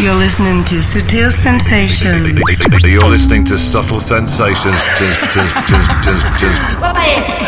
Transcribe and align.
You're 0.00 0.16
listening 0.16 0.64
to 0.64 0.80
Sutil 0.80 1.28
Sensations. 1.28 2.32
You're 2.88 3.04
listening 3.04 3.44
to 3.44 3.58
Subtle 3.58 4.00
Sensations. 4.00 4.80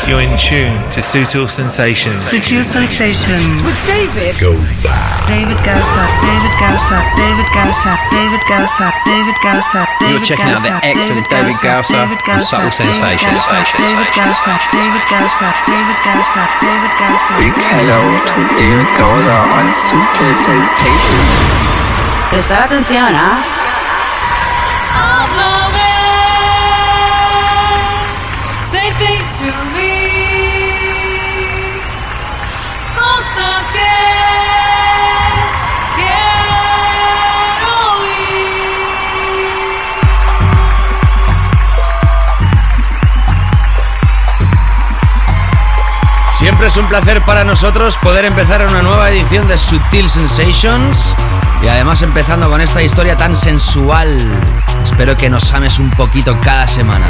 You're 0.05 0.21
in 0.21 0.37
tune 0.37 0.77
to 0.93 1.01
Sutil 1.01 1.49
Sensations. 1.49 2.21
Sutil 2.21 2.61
Sensations. 2.61 3.57
With 3.65 3.81
David 3.89 4.37
Gausa. 4.37 4.93
David 5.33 5.57
Gausa. 5.65 6.05
David 6.21 6.53
Gausa. 6.61 6.99
David 7.17 7.49
Gausa. 7.57 7.93
David 8.13 8.45
Gausa. 8.45 8.87
David 9.09 9.39
Gausa. 9.41 9.81
You're 10.13 10.21
checking 10.21 10.53
out 10.53 10.61
the 10.61 10.77
excellent 10.85 11.25
David 11.33 11.57
Gausa 11.65 12.05
on 12.05 12.41
Subtle 12.45 12.69
Sensations. 12.69 13.49
David 13.81 14.13
Gausa. 14.13 14.61
David 14.77 15.05
Gausa. 15.09 15.49
David 15.65 15.99
Gausa. 16.05 16.43
David 16.61 16.93
Gausa. 17.01 17.33
Big 17.41 17.57
hello 17.73 18.13
to 18.13 18.41
David 18.61 18.93
Gausa 19.01 19.41
on 19.57 19.73
Sutil 19.73 20.37
Sensations. 20.37 21.82
Prestar 22.33 22.63
atención, 22.63 23.15
¿ah? 23.15 23.45
Say 28.63 28.91
things 28.93 29.43
to 29.43 29.53
me. 29.75 30.02
Es 46.63 46.77
un 46.77 46.89
placer 46.89 47.21
para 47.23 47.43
nosotros 47.43 47.99
poder 47.99 48.25
empezar 48.25 48.65
una 48.65 48.83
nueva 48.83 49.11
edición 49.11 49.49
de 49.49 49.59
Sutil 49.59 50.09
Sensations 50.09 51.13
y 51.61 51.67
además 51.67 52.03
empezando 52.03 52.49
con 52.49 52.61
esta 52.61 52.81
historia 52.81 53.17
tan 53.17 53.35
sensual. 53.35 54.17
Espero 54.85 55.17
que 55.17 55.29
nos 55.29 55.53
ames 55.53 55.81
un 55.81 55.91
poquito 55.91 56.39
cada 56.41 56.69
semana. 56.69 57.09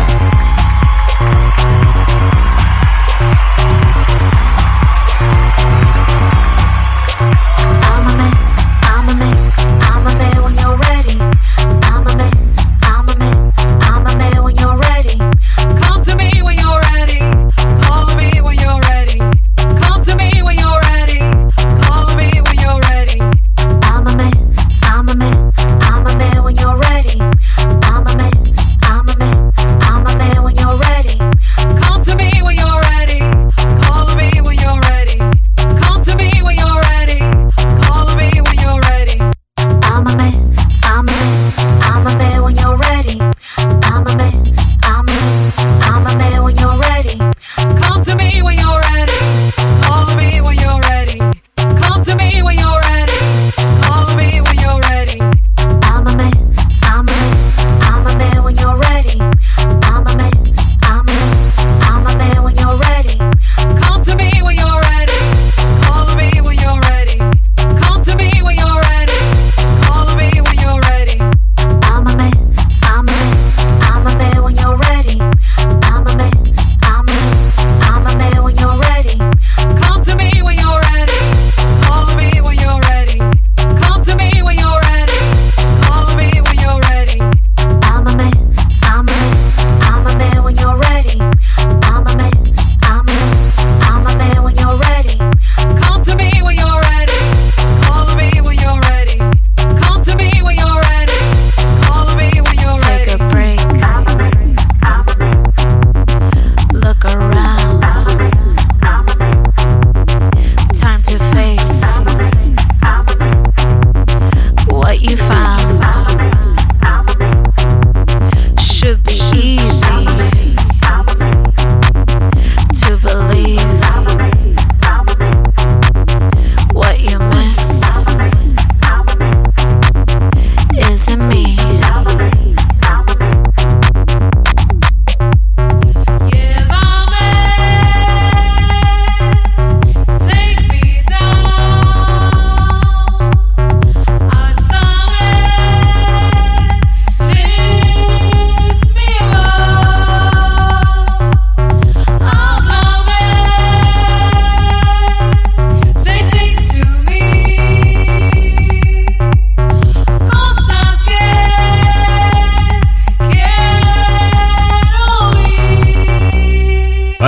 Isn't 131.13 131.29
me. 131.29 131.72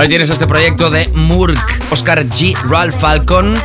Tienes 0.07 0.29
este 0.29 0.45
proyecto 0.45 0.91
de 0.91 1.09
Murk, 1.13 1.59
Oscar 1.91 2.25
G. 2.27 2.55
Ralph 2.69 2.95
Falcon, 2.97 3.55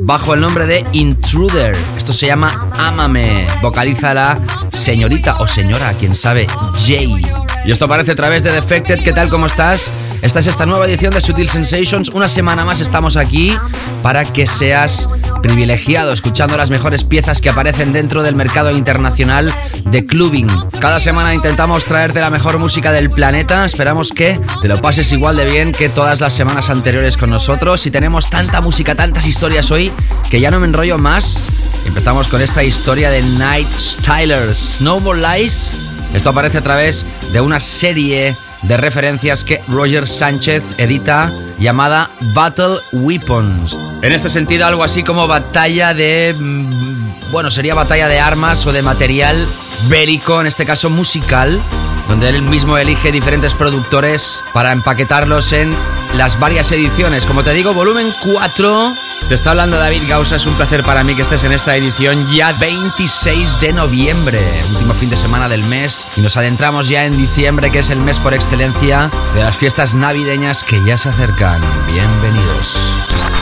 bajo 0.00 0.32
el 0.32 0.40
nombre 0.40 0.64
de 0.64 0.86
Intruder. 0.92 1.76
Esto 1.98 2.12
se 2.12 2.26
llama 2.26 2.70
Ámame. 2.78 3.46
Vocaliza 3.60 4.14
la 4.14 4.40
señorita 4.68 5.36
o 5.40 5.46
señora, 5.46 5.92
quién 5.98 6.14
sabe, 6.16 6.46
Jay. 6.86 7.20
Y 7.66 7.72
esto 7.72 7.86
aparece 7.86 8.12
a 8.12 8.16
través 8.16 8.42
de 8.44 8.52
Defected. 8.52 9.02
¿Qué 9.02 9.12
tal? 9.12 9.28
¿Cómo 9.28 9.46
estás? 9.46 9.90
Esta 10.22 10.40
es 10.40 10.46
esta 10.46 10.66
nueva 10.66 10.86
edición 10.86 11.12
de 11.12 11.20
Sutil 11.20 11.48
Sensations. 11.48 12.08
Una 12.10 12.28
semana 12.28 12.64
más 12.64 12.80
estamos 12.80 13.16
aquí 13.16 13.54
para 14.02 14.24
que 14.24 14.46
seas 14.46 15.08
privilegiado 15.42 16.12
escuchando 16.12 16.56
las 16.56 16.70
mejores 16.70 17.04
piezas 17.04 17.40
que 17.40 17.50
aparecen 17.50 17.92
dentro 17.92 18.22
del 18.22 18.34
mercado 18.34 18.70
internacional 18.70 19.52
de 19.90 20.06
clubbing. 20.06 20.48
Cada 20.80 21.00
semana 21.00 21.34
intentamos 21.34 21.84
traerte 21.84 22.20
la 22.20 22.30
mejor 22.30 22.58
música 22.58 22.92
del 22.92 23.08
planeta. 23.10 23.64
Esperamos 23.64 24.12
que 24.12 24.38
te 24.60 24.68
lo 24.68 24.80
pases 24.80 25.10
igual 25.12 25.36
de 25.36 25.50
bien 25.50 25.72
que 25.72 25.88
todas 25.88 26.20
las 26.20 26.32
semanas 26.34 26.70
anteriores 26.70 27.16
con 27.16 27.30
nosotros. 27.30 27.86
Y 27.86 27.90
tenemos 27.90 28.30
tanta 28.30 28.60
música, 28.60 28.94
tantas 28.94 29.26
historias 29.26 29.70
hoy 29.70 29.92
que 30.30 30.40
ya 30.40 30.50
no 30.50 30.60
me 30.60 30.66
enrollo 30.66 30.98
más. 30.98 31.40
Empezamos 31.86 32.28
con 32.28 32.40
esta 32.40 32.62
historia 32.62 33.10
de 33.10 33.22
Night 33.22 33.68
Stylers, 33.78 34.76
Snowball 34.78 35.22
Lies. 35.22 35.72
Esto 36.14 36.30
aparece 36.30 36.58
a 36.58 36.62
través 36.62 37.04
de 37.32 37.40
una 37.40 37.60
serie 37.60 38.36
de 38.62 38.76
referencias 38.76 39.44
que 39.44 39.60
Roger 39.68 40.08
Sánchez 40.08 40.74
edita 40.78 41.32
llamada 41.58 42.10
Battle 42.34 42.78
Weapons. 42.92 43.78
En 44.02 44.12
este 44.12 44.30
sentido, 44.30 44.66
algo 44.66 44.84
así 44.84 45.02
como 45.02 45.26
batalla 45.26 45.94
de. 45.94 46.34
mm, 46.38 47.30
Bueno, 47.30 47.50
sería 47.50 47.74
batalla 47.74 48.08
de 48.08 48.20
armas 48.20 48.64
o 48.66 48.72
de 48.72 48.80
material 48.80 49.46
bélico, 49.88 50.40
en 50.40 50.46
este 50.46 50.66
caso 50.66 50.90
musical, 50.90 51.60
donde 52.08 52.28
él 52.28 52.42
mismo 52.42 52.76
elige 52.78 53.12
diferentes 53.12 53.54
productores 53.54 54.42
para 54.52 54.72
empaquetarlos 54.72 55.52
en 55.52 55.76
las 56.14 56.38
varias 56.40 56.72
ediciones. 56.72 57.26
Como 57.26 57.44
te 57.44 57.52
digo, 57.52 57.74
volumen 57.74 58.14
4 58.22 58.96
Te 59.28 59.34
está 59.34 59.50
hablando 59.50 59.78
David 59.78 60.04
Gausa, 60.08 60.36
es 60.36 60.46
un 60.46 60.54
placer 60.54 60.82
para 60.82 61.04
mí 61.04 61.14
que 61.14 61.22
estés 61.22 61.44
en 61.44 61.52
esta 61.52 61.76
edición 61.76 62.26
ya 62.32 62.52
26 62.52 63.60
de 63.60 63.72
noviembre, 63.74 64.40
último 64.70 64.94
fin 64.94 65.10
de 65.10 65.18
semana 65.18 65.48
del 65.48 65.62
mes, 65.64 66.06
y 66.16 66.22
nos 66.22 66.36
adentramos 66.36 66.88
ya 66.88 67.04
en 67.04 67.18
diciembre, 67.18 67.70
que 67.70 67.80
es 67.80 67.90
el 67.90 68.00
mes 68.00 68.18
por 68.18 68.32
excelencia 68.32 69.10
de 69.34 69.42
las 69.42 69.58
fiestas 69.58 69.94
navideñas 69.94 70.64
que 70.64 70.82
ya 70.84 70.96
se 70.96 71.10
acercan. 71.10 71.60
Bienvenidos. 71.86 72.94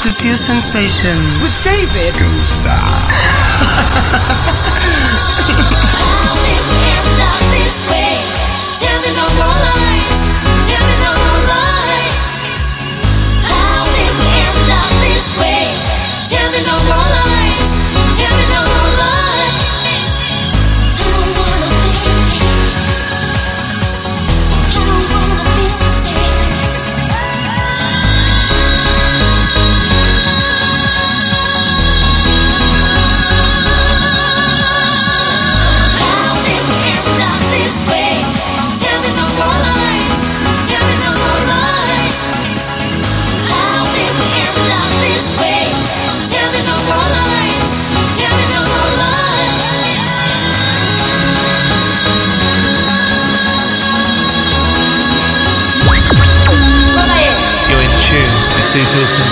Sutil 0.03 0.37
Sensations. 0.37 1.39
With 1.39 1.65
David. 1.65 2.15
You're 5.49 5.77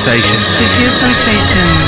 Sutil 0.04 0.20
Sensations. 0.20 0.48
Sutil 0.58 0.90
Sensations. 0.90 1.83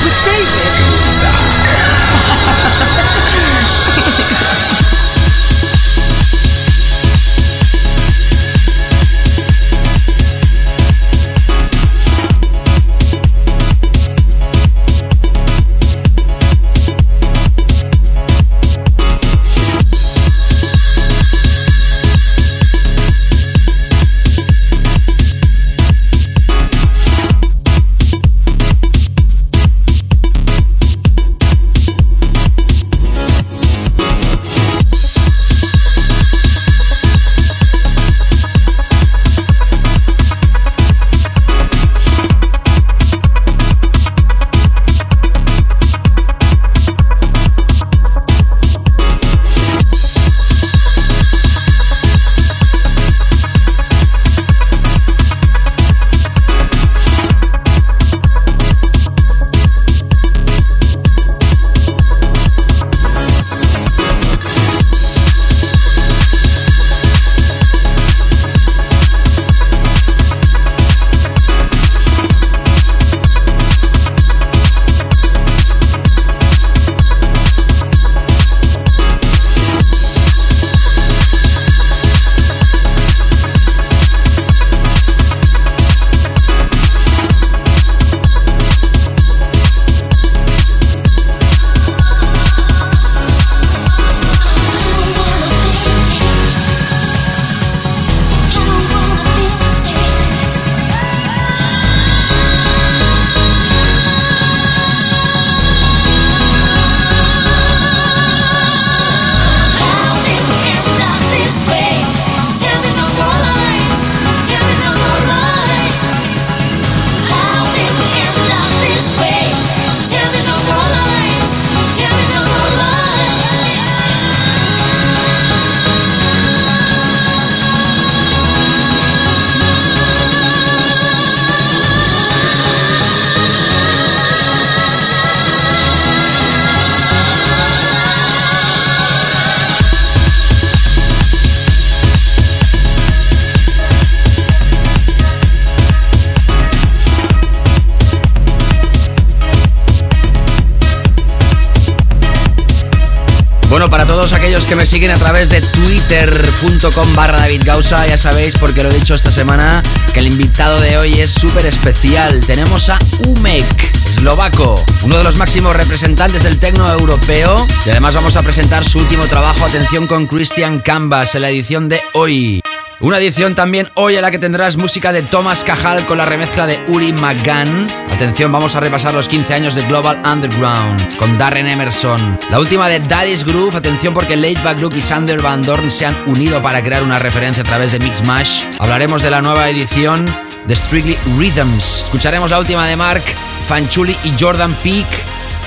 A 155.10 155.16
través 155.16 155.50
de 155.50 155.60
twitter.com 155.60 157.14
barra 157.14 157.38
David 157.38 157.62
Gausa, 157.64 158.06
ya 158.06 158.18
sabéis, 158.18 158.54
porque 158.58 158.82
lo 158.82 158.90
he 158.90 158.94
dicho 158.94 159.14
esta 159.14 159.30
semana, 159.30 159.82
que 160.12 160.20
el 160.20 160.26
invitado 160.26 160.80
de 160.80 160.98
hoy 160.98 161.20
es 161.20 161.30
súper 161.30 161.66
especial. 161.66 162.40
Tenemos 162.46 162.88
a 162.88 162.98
Umek, 163.26 163.94
eslovaco, 164.10 164.74
uno 165.04 165.18
de 165.18 165.24
los 165.24 165.36
máximos 165.36 165.76
representantes 165.76 166.42
del 166.42 166.58
tecno 166.58 166.90
europeo. 166.90 167.66
Y 167.84 167.90
además 167.90 168.14
vamos 168.14 168.36
a 168.36 168.42
presentar 168.42 168.84
su 168.84 168.98
último 168.98 169.26
trabajo, 169.26 169.64
atención, 169.64 170.06
con 170.06 170.26
Christian 170.26 170.80
Canvas 170.80 171.34
en 171.34 171.42
la 171.42 171.50
edición 171.50 171.88
de 171.88 172.00
hoy. 172.14 172.62
Una 173.00 173.18
edición 173.18 173.54
también 173.54 173.90
hoy 173.94 174.16
en 174.16 174.22
la 174.22 174.30
que 174.30 174.38
tendrás 174.38 174.76
música 174.76 175.12
de 175.12 175.22
Thomas 175.22 175.62
Cajal 175.62 176.06
con 176.06 176.18
la 176.18 176.24
remezcla 176.24 176.66
de 176.66 176.82
Uri 176.88 177.12
McGann. 177.12 178.05
Atención, 178.16 178.50
vamos 178.50 178.74
a 178.74 178.80
repasar 178.80 179.12
los 179.12 179.28
15 179.28 179.52
años 179.52 179.74
de 179.74 179.82
Global 179.82 180.22
Underground 180.24 181.18
con 181.18 181.36
Darren 181.36 181.66
Emerson. 181.66 182.40
La 182.50 182.58
última 182.58 182.88
de 182.88 182.98
Daddy's 182.98 183.44
Groove, 183.44 183.76
atención 183.76 184.14
porque 184.14 184.36
Laidback 184.36 184.80
Luke 184.80 184.96
y 184.96 185.02
Sander 185.02 185.42
Van 185.42 185.62
Dorn 185.62 185.90
se 185.90 186.06
han 186.06 186.16
unido 186.24 186.62
para 186.62 186.82
crear 186.82 187.02
una 187.02 187.18
referencia 187.18 187.62
a 187.62 187.66
través 187.66 187.92
de 187.92 187.98
Mix 187.98 188.24
Mash. 188.24 188.62
Hablaremos 188.78 189.20
de 189.20 189.30
la 189.30 189.42
nueva 189.42 189.68
edición 189.68 190.24
de 190.66 190.74
Strictly 190.74 191.18
Rhythms. 191.36 192.04
Escucharemos 192.04 192.50
la 192.50 192.58
última 192.58 192.86
de 192.86 192.96
Mark, 192.96 193.22
Fanchuli 193.68 194.16
y 194.24 194.32
Jordan 194.40 194.72
Peak. 194.82 195.06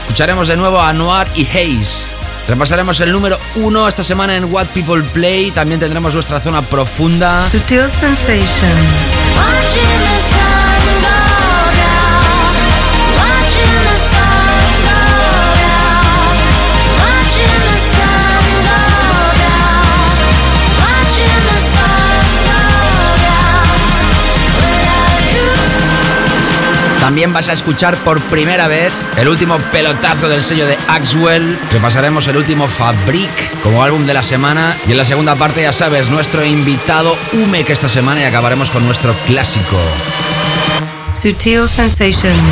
Escucharemos 0.01 0.47
de 0.47 0.57
nuevo 0.57 0.81
a 0.81 0.91
Noir 0.91 1.27
y 1.35 1.47
Hayes. 1.55 2.07
Repasaremos 2.47 2.99
el 2.99 3.11
número 3.11 3.37
uno 3.57 3.87
esta 3.87 4.03
semana 4.03 4.35
en 4.35 4.51
What 4.51 4.69
People 4.73 5.03
Play. 5.13 5.51
También 5.51 5.79
tendremos 5.79 6.15
nuestra 6.15 6.39
zona 6.39 6.63
profunda. 6.63 7.47
Sutil. 7.51 7.83
También 27.09 27.33
vas 27.33 27.49
a 27.49 27.53
escuchar 27.53 27.97
por 28.03 28.21
primera 28.21 28.67
vez 28.67 28.93
el 29.17 29.27
último 29.27 29.57
pelotazo 29.71 30.29
del 30.29 30.43
sello 30.43 30.67
de 30.67 30.77
Axwell. 30.87 31.57
Repasaremos 31.71 32.27
el 32.27 32.37
último 32.37 32.67
Fabric 32.67 33.31
como 33.63 33.81
álbum 33.81 34.05
de 34.05 34.13
la 34.13 34.21
semana. 34.21 34.77
Y 34.87 34.91
en 34.91 34.97
la 34.97 35.05
segunda 35.05 35.33
parte, 35.33 35.63
ya 35.63 35.73
sabes, 35.73 36.11
nuestro 36.11 36.45
invitado 36.45 37.17
Ume 37.33 37.63
que 37.63 37.73
esta 37.73 37.89
semana 37.89 38.21
y 38.21 38.25
acabaremos 38.25 38.69
con 38.69 38.85
nuestro 38.85 39.11
clásico. 39.25 39.75
Sutil 41.11 41.67
Sensations. 41.67 42.43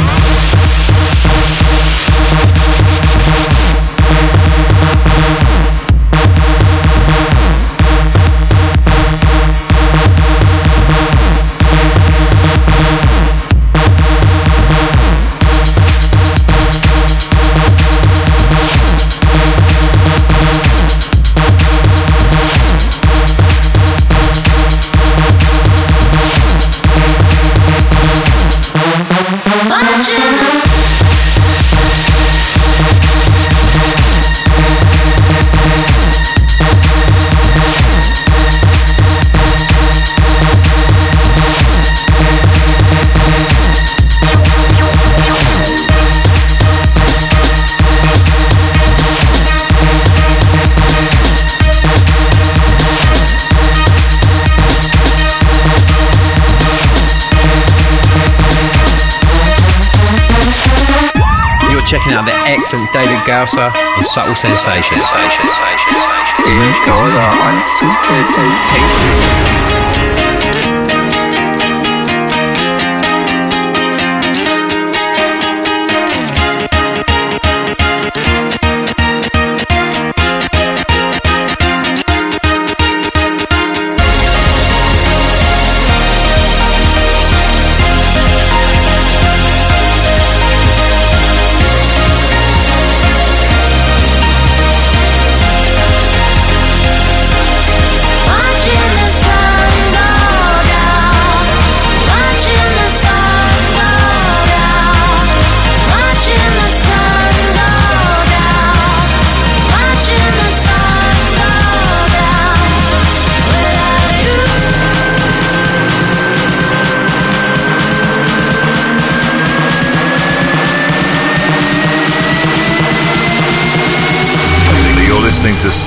Checking 62.08 62.18
out 62.18 62.26
the 62.26 62.36
excellent 62.50 62.92
David 62.94 63.20
Gausser 63.28 63.72
on 63.98 64.04
Subtle 64.04 64.36
Sensations. 64.36 65.04
David 66.44 66.86
Gausa 66.86 67.20
on 67.20 67.60
Sutil 67.60 68.24
Sensations. 68.24 69.87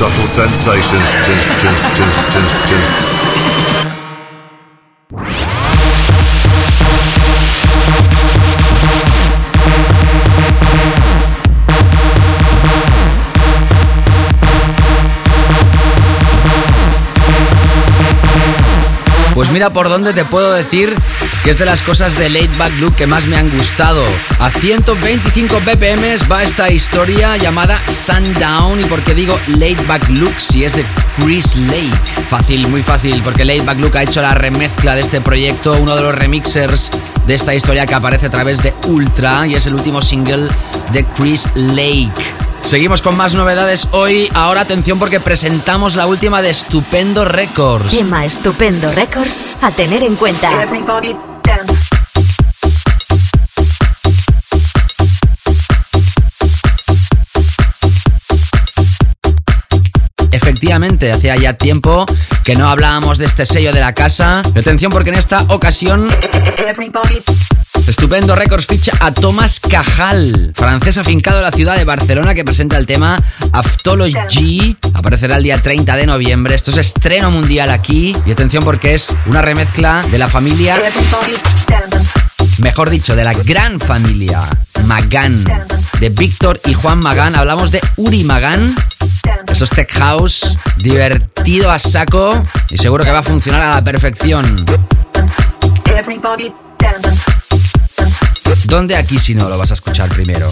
Subtle 0.00 0.26
Sensations. 0.26 1.04
Pues 19.34 19.50
mira 19.50 19.68
por 19.68 19.90
dónde 19.90 20.14
te 20.14 20.24
puedo 20.24 20.54
decir 20.54 20.96
que 21.42 21.50
es 21.50 21.58
de 21.58 21.64
las 21.64 21.82
cosas 21.82 22.18
de 22.18 22.28
Late 22.28 22.56
Back 22.58 22.78
Look 22.78 22.96
que 22.96 23.06
más 23.06 23.26
me 23.26 23.36
han 23.36 23.50
gustado. 23.50 24.04
A 24.38 24.50
125 24.50 25.60
BPM 25.60 26.30
va 26.30 26.42
esta 26.42 26.70
historia 26.70 27.36
llamada 27.36 27.80
Sundown. 27.88 28.80
¿Y 28.80 28.84
por 28.84 29.02
qué 29.02 29.14
digo 29.14 29.38
Late 29.48 29.84
Back 29.86 30.08
Look 30.10 30.34
si 30.38 30.64
es 30.64 30.74
de 30.74 30.84
Chris 31.18 31.56
Lake? 31.56 32.26
Fácil, 32.28 32.68
muy 32.68 32.82
fácil, 32.82 33.20
porque 33.22 33.44
Late 33.44 33.62
Back 33.62 33.78
Look 33.78 33.96
ha 33.96 34.02
hecho 34.02 34.22
la 34.22 34.34
remezcla 34.34 34.94
de 34.94 35.00
este 35.00 35.20
proyecto, 35.20 35.72
uno 35.80 35.96
de 35.96 36.02
los 36.02 36.14
remixers 36.14 36.90
de 37.26 37.34
esta 37.34 37.54
historia 37.54 37.86
que 37.86 37.94
aparece 37.94 38.26
a 38.26 38.30
través 38.30 38.62
de 38.62 38.74
Ultra 38.86 39.46
y 39.46 39.54
es 39.54 39.66
el 39.66 39.74
último 39.74 40.02
single 40.02 40.48
de 40.92 41.04
Chris 41.04 41.48
Lake. 41.54 42.40
Seguimos 42.64 43.02
con 43.02 43.16
más 43.16 43.34
novedades 43.34 43.88
hoy. 43.92 44.28
Ahora 44.34 44.60
atención 44.60 44.98
porque 44.98 45.18
presentamos 45.18 45.96
la 45.96 46.06
última 46.06 46.42
de 46.42 46.50
Estupendo 46.50 47.24
Records. 47.24 47.90
Quema 47.90 48.24
Estupendo 48.24 48.92
Records 48.92 49.56
a 49.62 49.70
tener 49.70 50.02
en 50.04 50.14
cuenta. 50.16 50.66
Efectivamente, 60.70 61.10
hacía 61.10 61.34
ya 61.34 61.54
tiempo 61.54 62.06
que 62.44 62.54
no 62.54 62.68
hablábamos 62.68 63.18
de 63.18 63.24
este 63.24 63.44
sello 63.44 63.72
de 63.72 63.80
la 63.80 63.92
casa. 63.92 64.38
Atención 64.38 64.92
porque 64.92 65.10
en 65.10 65.16
esta 65.16 65.42
ocasión 65.48 66.08
Estupendo 67.88 68.36
Records 68.36 68.66
ficha 68.66 68.92
a 69.00 69.10
Tomás 69.10 69.58
Cajal, 69.58 70.52
francés 70.54 70.96
afincado 70.96 71.38
en 71.38 71.42
la 71.42 71.50
ciudad 71.50 71.76
de 71.76 71.82
Barcelona 71.82 72.36
que 72.36 72.44
presenta 72.44 72.76
el 72.76 72.86
tema 72.86 73.20
Aftology. 73.50 74.76
Aparecerá 74.94 75.38
el 75.38 75.42
día 75.42 75.60
30 75.60 75.96
de 75.96 76.06
noviembre. 76.06 76.54
Esto 76.54 76.70
es 76.70 76.76
estreno 76.76 77.32
mundial 77.32 77.70
aquí. 77.70 78.14
Y 78.24 78.30
atención 78.30 78.62
porque 78.62 78.94
es 78.94 79.12
una 79.26 79.42
remezcla 79.42 80.02
de 80.08 80.18
la 80.18 80.28
familia, 80.28 80.80
mejor 82.58 82.90
dicho, 82.90 83.16
de 83.16 83.24
la 83.24 83.32
gran 83.32 83.80
familia 83.80 84.48
Magán, 84.86 85.42
de 85.98 86.10
Víctor 86.10 86.60
y 86.64 86.74
Juan 86.74 87.00
Magán. 87.00 87.34
Hablamos 87.34 87.72
de 87.72 87.80
Uri 87.96 88.22
Magán. 88.22 88.72
Eso 89.50 89.64
es 89.64 89.70
Tech 89.70 89.92
House, 89.98 90.56
divertido 90.78 91.70
a 91.70 91.78
saco 91.78 92.30
y 92.70 92.78
seguro 92.78 93.04
que 93.04 93.10
va 93.10 93.18
a 93.18 93.22
funcionar 93.22 93.60
a 93.62 93.70
la 93.74 93.82
perfección. 93.82 94.44
¿Dónde 98.64 98.96
aquí 98.96 99.18
si 99.18 99.34
no 99.34 99.48
lo 99.48 99.58
vas 99.58 99.70
a 99.70 99.74
escuchar 99.74 100.08
primero? 100.08 100.50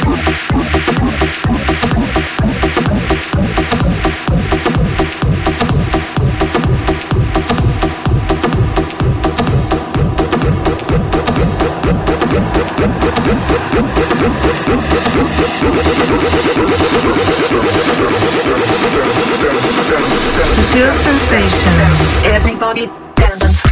Pure 20.80 20.92
sensation. 20.92 22.32
Everybody 22.32 22.86
dancing 23.14 23.70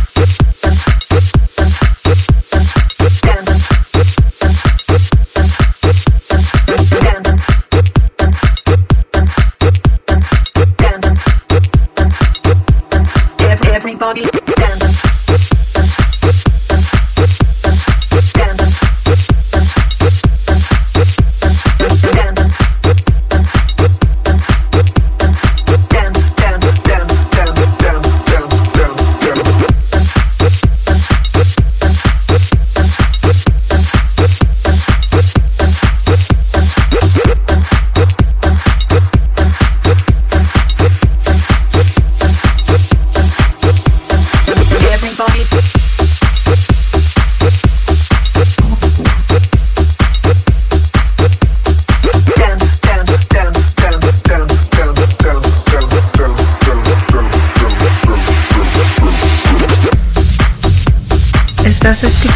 Everybody 13.65 14.58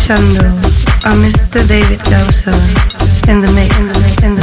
escuchando 0.02 0.46
a 1.04 1.10
Mr. 1.14 1.64
David 1.68 2.00
Gausa 2.10 2.50
in 3.28 3.40
the 3.40 3.52
mix, 3.52 3.78
in 3.78 3.86
the 3.86 4.00
mix, 4.00 4.41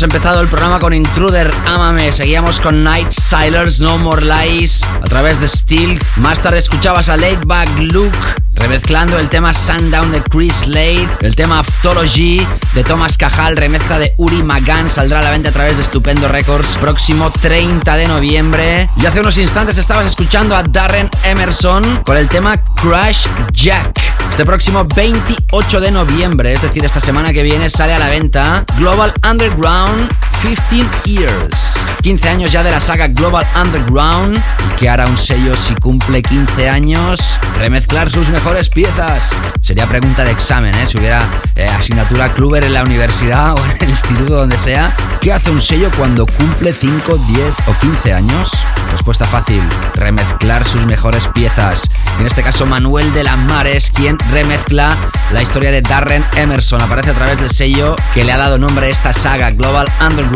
hemos 0.00 0.14
empezado 0.14 0.40
el 0.40 0.48
programa 0.48 0.78
con 0.78 0.94
Intruder, 0.94 1.52
Ámame. 1.66 2.10
Seguíamos 2.10 2.58
con 2.58 2.82
Night 2.82 3.10
Stylers, 3.10 3.80
No 3.80 3.98
More 3.98 4.22
Lies, 4.24 4.82
a 4.82 5.04
través 5.04 5.38
de 5.40 5.46
Steel. 5.46 6.00
Más 6.16 6.40
tarde 6.40 6.58
escuchabas 6.58 7.10
a 7.10 7.18
Laidback 7.18 7.68
Luke, 7.76 8.16
remezclando 8.54 9.18
el 9.18 9.28
tema 9.28 9.52
Sundown 9.52 10.10
de 10.10 10.22
Chris 10.22 10.54
Slade, 10.54 11.06
el 11.20 11.36
tema 11.36 11.58
Aftology 11.58 12.46
de 12.72 12.82
Thomas 12.82 13.18
Cajal, 13.18 13.58
remezcla 13.58 13.98
de 13.98 14.14
Uri 14.16 14.42
Magan, 14.42 14.88
saldrá 14.88 15.18
a 15.18 15.22
la 15.22 15.32
venta 15.32 15.50
a 15.50 15.52
través 15.52 15.76
de 15.76 15.82
Estupendo 15.82 16.28
Records, 16.28 16.78
próximo 16.78 17.30
30 17.30 17.94
de 17.96 18.06
noviembre. 18.06 18.88
Y 18.96 19.04
hace 19.04 19.20
unos 19.20 19.36
instantes 19.36 19.76
estabas 19.76 20.06
escuchando 20.06 20.56
a 20.56 20.62
Darren 20.62 21.10
Emerson 21.24 22.04
con 22.06 22.16
el 22.16 22.26
tema 22.30 22.56
Crash 22.76 23.26
Jack. 23.52 24.09
Este 24.28 24.44
próximo 24.44 24.86
28 24.94 25.80
de 25.80 25.90
noviembre, 25.90 26.52
es 26.52 26.62
decir, 26.62 26.84
esta 26.84 27.00
semana 27.00 27.32
que 27.32 27.42
viene, 27.42 27.70
sale 27.70 27.94
a 27.94 27.98
la 27.98 28.08
venta 28.08 28.64
Global 28.78 29.12
Underground 29.28 30.10
15 30.42 30.86
Years. 31.04 31.76
15 32.02 32.28
años 32.30 32.50
ya 32.50 32.62
de 32.62 32.70
la 32.70 32.80
saga 32.80 33.08
Global 33.08 33.44
Underground. 33.60 34.38
¿Y 34.38 34.76
qué 34.76 34.88
hará 34.88 35.06
un 35.06 35.16
sello 35.18 35.54
si 35.54 35.74
cumple 35.74 36.22
15 36.22 36.70
años? 36.70 37.38
Remezclar 37.58 38.10
sus 38.10 38.30
mejores 38.30 38.70
piezas. 38.70 39.32
Sería 39.60 39.86
pregunta 39.86 40.24
de 40.24 40.30
examen, 40.30 40.74
¿eh? 40.76 40.86
Si 40.86 40.96
hubiera 40.96 41.28
eh, 41.56 41.68
asignatura 41.68 42.32
Kluber 42.32 42.64
en 42.64 42.72
la 42.72 42.82
universidad 42.82 43.52
o 43.58 43.64
en 43.64 43.76
el 43.82 43.90
instituto 43.90 44.34
donde 44.34 44.56
sea. 44.56 44.96
¿Qué 45.20 45.32
hace 45.34 45.50
un 45.50 45.60
sello 45.60 45.90
cuando 45.98 46.24
cumple 46.24 46.72
5, 46.72 47.18
10 47.18 47.54
o 47.68 47.74
15 47.78 48.12
años? 48.14 48.52
Respuesta 48.92 49.26
fácil. 49.26 49.62
Remezclar 49.94 50.66
sus 50.66 50.86
mejores 50.86 51.28
piezas. 51.28 51.90
En 52.18 52.26
este 52.26 52.42
caso, 52.42 52.64
Manuel 52.64 53.12
de 53.12 53.24
la 53.24 53.36
Mar 53.36 53.66
es 53.66 53.90
quien 53.90 54.16
remezcla 54.32 54.96
la 55.32 55.42
historia 55.42 55.70
de 55.70 55.82
Darren 55.82 56.24
Emerson. 56.36 56.80
Aparece 56.80 57.10
a 57.10 57.14
través 57.14 57.38
del 57.40 57.50
sello 57.50 57.94
que 58.14 58.24
le 58.24 58.32
ha 58.32 58.38
dado 58.38 58.56
nombre 58.56 58.86
a 58.86 58.88
esta 58.88 59.12
saga, 59.12 59.50
Global 59.50 59.86
Underground. 60.00 60.29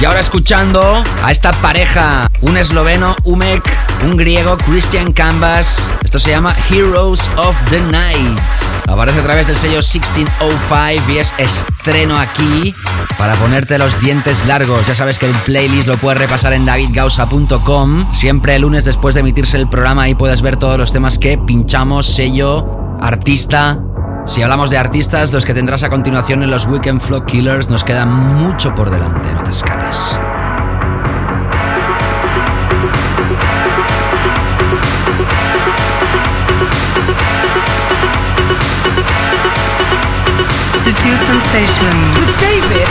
Y 0.00 0.04
ahora 0.06 0.20
escuchando 0.20 1.04
a 1.22 1.30
esta 1.30 1.52
pareja, 1.52 2.26
un 2.40 2.56
esloveno, 2.56 3.14
Umek, 3.24 3.62
un 4.02 4.16
griego, 4.16 4.56
Christian 4.56 5.12
Canvas. 5.12 5.90
Esto 6.02 6.18
se 6.18 6.30
llama 6.30 6.54
Heroes 6.70 7.28
of 7.36 7.54
the 7.68 7.80
Night. 7.80 8.38
Aparece 8.88 9.20
a 9.20 9.22
través 9.22 9.46
del 9.46 9.56
sello 9.56 9.80
1605 9.80 11.12
y 11.12 11.18
es 11.18 11.34
estreno 11.36 12.16
aquí 12.18 12.74
para 13.18 13.34
ponerte 13.34 13.76
los 13.76 14.00
dientes 14.00 14.46
largos. 14.46 14.86
Ya 14.86 14.94
sabes 14.94 15.18
que 15.18 15.26
el 15.26 15.34
playlist 15.44 15.86
lo 15.86 15.98
puedes 15.98 16.18
repasar 16.18 16.54
en 16.54 16.64
davidgausa.com. 16.64 18.14
Siempre 18.14 18.56
el 18.56 18.62
lunes 18.62 18.86
después 18.86 19.14
de 19.14 19.20
emitirse 19.20 19.58
el 19.58 19.68
programa 19.68 20.04
ahí 20.04 20.14
puedes 20.14 20.40
ver 20.40 20.56
todos 20.56 20.78
los 20.78 20.92
temas 20.92 21.18
que 21.18 21.36
pinchamos, 21.36 22.06
sello, 22.06 22.64
artista. 23.02 23.80
Si 24.26 24.42
hablamos 24.42 24.70
de 24.70 24.76
artistas, 24.76 25.32
los 25.32 25.46
que 25.46 25.54
tendrás 25.54 25.84
a 25.84 25.88
continuación 25.88 26.42
en 26.42 26.50
los 26.50 26.66
Weekend 26.66 27.00
Flow 27.00 27.24
Killers, 27.24 27.70
nos 27.70 27.84
queda 27.84 28.04
mucho 28.04 28.74
por 28.74 28.90
delante, 28.90 29.32
no 29.32 29.42
te 29.42 29.50
escapes. 29.50 30.18
Sutil 40.84 41.16
Sensations. 41.18 42.14
With 42.16 42.40
David 42.40 42.88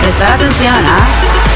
Presta 0.00 0.34
atención, 0.34 0.84
¿ah? 0.86 1.49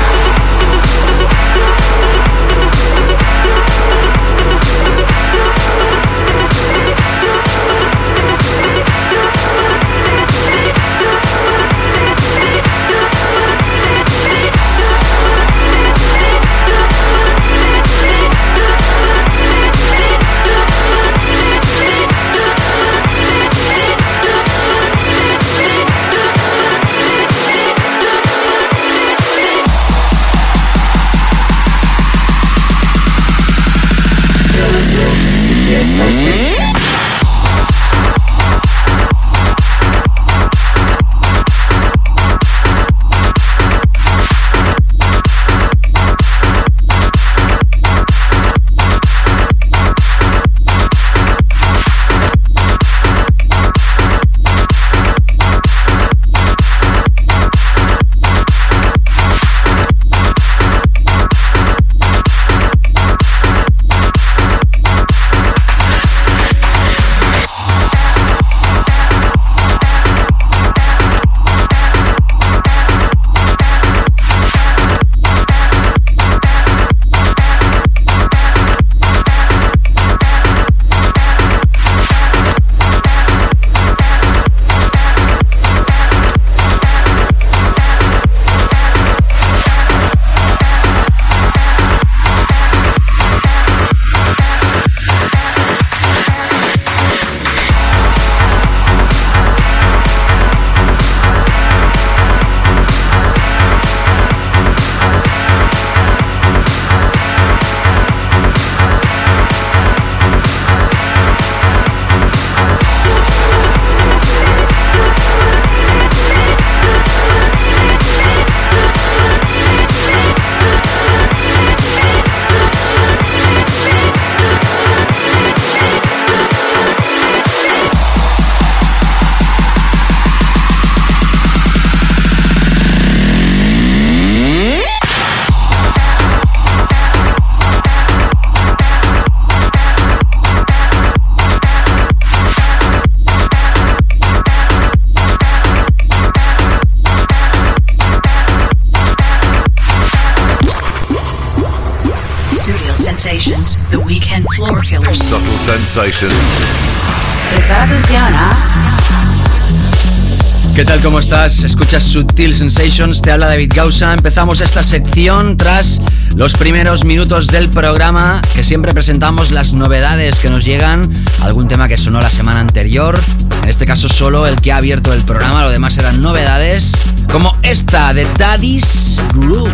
Escuchas 161.96 162.56
Sensations, 162.56 163.22
te 163.22 163.30
habla 163.30 163.46
David 163.46 163.70
Gausa. 163.72 164.12
Empezamos 164.12 164.60
esta 164.60 164.82
sección 164.82 165.56
tras 165.56 166.00
los 166.34 166.54
primeros 166.54 167.04
minutos 167.04 167.46
del 167.46 167.70
programa 167.70 168.42
que 168.52 168.64
siempre 168.64 168.92
presentamos 168.92 169.52
las 169.52 169.74
novedades 169.74 170.40
que 170.40 170.50
nos 170.50 170.64
llegan, 170.64 171.08
algún 171.40 171.68
tema 171.68 171.86
que 171.86 171.96
sonó 171.96 172.20
la 172.20 172.32
semana 172.32 172.58
anterior, 172.58 173.20
en 173.62 173.68
este 173.68 173.86
caso 173.86 174.08
solo 174.08 174.48
el 174.48 174.60
que 174.60 174.72
ha 174.72 174.78
abierto 174.78 175.12
el 175.12 175.24
programa, 175.24 175.62
lo 175.62 175.70
demás 175.70 175.96
eran 175.96 176.20
novedades, 176.20 176.94
como 177.30 177.56
esta 177.62 178.12
de 178.12 178.26
Daddy's 178.38 179.22
Groove. 179.34 179.70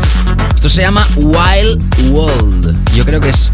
Esto 0.54 0.68
se 0.68 0.83
llama 0.83 1.06
Wild 1.16 2.11
World. 2.11 2.78
Yo 2.94 3.06
creo 3.06 3.20
que 3.20 3.30
es 3.30 3.50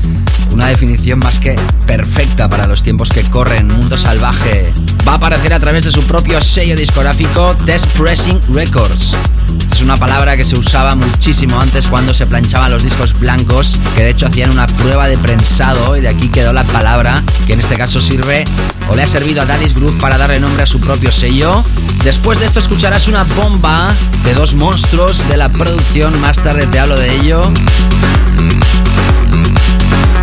una 0.57 0.69
definición 0.69 1.19
más 1.19 1.38
que 1.38 1.55
perfecta 1.87 2.49
para 2.49 2.66
los 2.66 2.83
tiempos 2.83 3.11
que 3.11 3.23
corren, 3.25 3.69
mundo 3.69 3.99
salvaje. 3.99 4.73
Va 5.07 5.12
a 5.12 5.16
aparecer 5.16 5.53
a 5.53 5.61
través 5.61 5.85
de 5.85 5.92
su 5.92 6.03
propio 6.05 6.40
sello 6.40 6.75
discográfico 6.75 7.55
Test 7.66 7.87
Pressing 7.99 8.40
Records. 8.55 9.14
Es 9.71 9.83
una 9.83 9.99
palabra 9.99 10.35
que 10.35 10.47
se 10.47 10.57
usaba 10.57 10.95
muchísimo 10.95 11.61
antes 11.61 11.87
cuando 11.87 12.14
se 12.14 12.27
planchaban 12.27 12.71
los 12.71 12.85
discos 12.85 13.19
blancos, 13.21 13.79
que 13.95 14.05
de 14.05 14.11
hecho 14.11 14.29
hacían 14.29 14.51
una 14.51 14.66
prueba 14.66 15.09
de 15.09 15.19
prensado 15.19 15.95
y 15.95 16.01
de 16.01 16.09
aquí 16.09 16.29
quedó 16.29 16.55
la 16.55 16.64
palabra, 16.64 17.23
que 17.47 17.53
en 17.53 17.61
este 17.61 17.77
caso 17.77 18.01
sirve 18.01 18.45
o 18.88 18.97
le 18.97 19.03
ha 19.03 19.07
servido 19.07 19.42
a 19.42 19.45
Daddy's 19.45 19.75
Groove 19.75 20.01
para 20.01 20.16
darle 20.16 20.40
nombre 20.40 20.62
a 20.62 20.66
su 20.66 20.81
propio 20.81 21.12
sello. 21.12 21.62
Después 22.03 22.38
de 22.38 22.47
esto 22.47 22.61
escucharás 22.61 23.09
una 23.09 23.25
bomba 23.25 23.92
de 24.25 24.33
dos 24.33 24.55
monstruos 24.55 25.29
de 25.29 25.37
la 25.37 25.51
producción, 25.51 26.19
más 26.23 26.38
tarde 26.42 26.66
te 26.66 26.79
hablo 26.79 26.97
de 26.97 27.14
ello. 27.14 27.42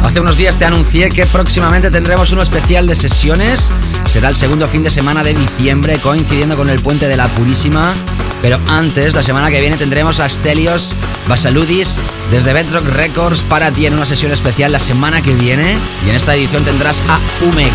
Hace 0.04 0.20
unos 0.20 0.38
días 0.38 0.58
te 0.58 0.66
anuncié 0.66 1.10
que 1.10 1.26
próximamente 1.26 1.90
tendremos 1.90 2.32
uno 2.32 2.44
especial 2.44 2.86
de 2.86 2.94
sesiones. 2.94 3.72
Será 4.06 4.30
el 4.30 4.36
segundo 4.36 4.68
fin 4.68 4.84
de 4.84 4.90
semana 4.90 5.24
de 5.24 5.34
diciembre, 5.34 5.98
coincidiendo 5.98 6.56
con 6.56 6.70
el 6.70 6.82
puente 6.82 7.08
de 7.08 7.18
la 7.18 7.28
Purísima. 7.30 7.94
Pero 8.42 8.60
antes, 8.68 9.16
la 9.16 9.24
semana 9.24 9.50
que 9.50 9.62
viene, 9.62 9.78
tendremos 9.78 10.20
a 10.20 10.28
Stelios 10.28 10.94
Basaludis 11.28 11.98
desde 12.30 12.52
Bedrock 12.52 12.86
Records 12.90 13.44
para 13.44 13.72
ti 13.72 13.86
en 13.86 13.94
una 13.94 14.06
sesión 14.06 14.34
especial 14.34 14.74
la 14.74 14.80
semana 14.80 15.22
que 15.22 15.34
viene. 15.34 15.78
Y 16.06 16.10
en 16.10 16.16
esta 16.16 16.36
edición 16.36 16.64
tendrás 16.64 17.02
a 17.08 17.18
Umek 17.42 17.72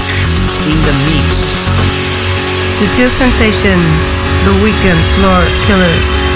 in 0.69 0.83
the 0.85 0.93
Mix. 1.11 1.59
Sutil 2.79 3.11
Sensations, 3.19 3.83
The 4.45 4.62
Weekend 4.62 5.01
Floor 5.17 5.43
Killers. 5.67 6.28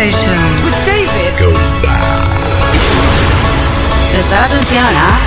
Sensations. 0.00 0.62
With 0.62 0.86
David 0.86 1.38
Goza. 1.38 1.92
Prestar 4.10 4.44
atención, 4.46 4.86
¿ah? 4.96 5.19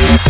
Killers. 0.00 0.29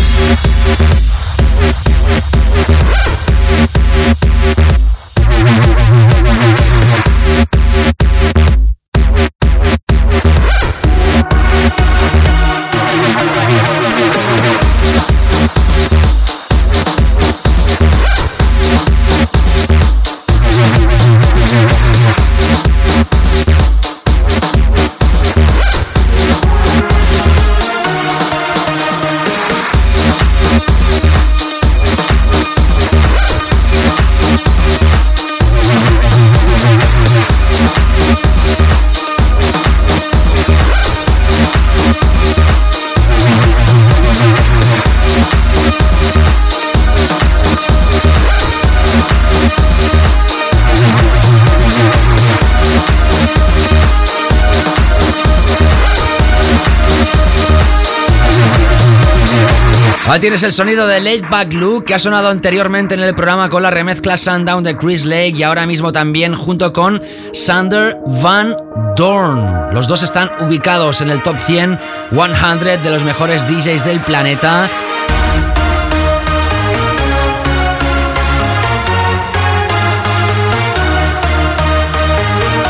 tienes 60.41 60.57
el 60.57 60.65
sonido 60.65 60.87
de 60.87 60.99
Late 61.01 61.27
Back 61.29 61.53
Luke 61.53 61.85
que 61.85 61.93
ha 61.93 61.99
sonado 61.99 62.29
anteriormente 62.29 62.95
en 62.95 63.01
el 63.01 63.13
programa 63.13 63.47
con 63.47 63.61
la 63.61 63.69
remezcla 63.69 64.17
Sundown 64.17 64.63
de 64.63 64.75
Chris 64.75 65.05
Lake 65.05 65.33
y 65.35 65.43
ahora 65.43 65.67
mismo 65.67 65.91
también 65.91 66.35
junto 66.35 66.73
con 66.73 66.99
Sander 67.31 67.97
Van 68.23 68.55
Dorn. 68.95 69.71
Los 69.71 69.87
dos 69.87 70.01
están 70.01 70.31
ubicados 70.39 71.01
en 71.01 71.11
el 71.11 71.21
top 71.21 71.37
100, 71.37 71.79
100 72.09 72.81
de 72.81 72.89
los 72.89 73.03
mejores 73.03 73.47
DJs 73.47 73.85
del 73.85 73.99
planeta. 73.99 74.67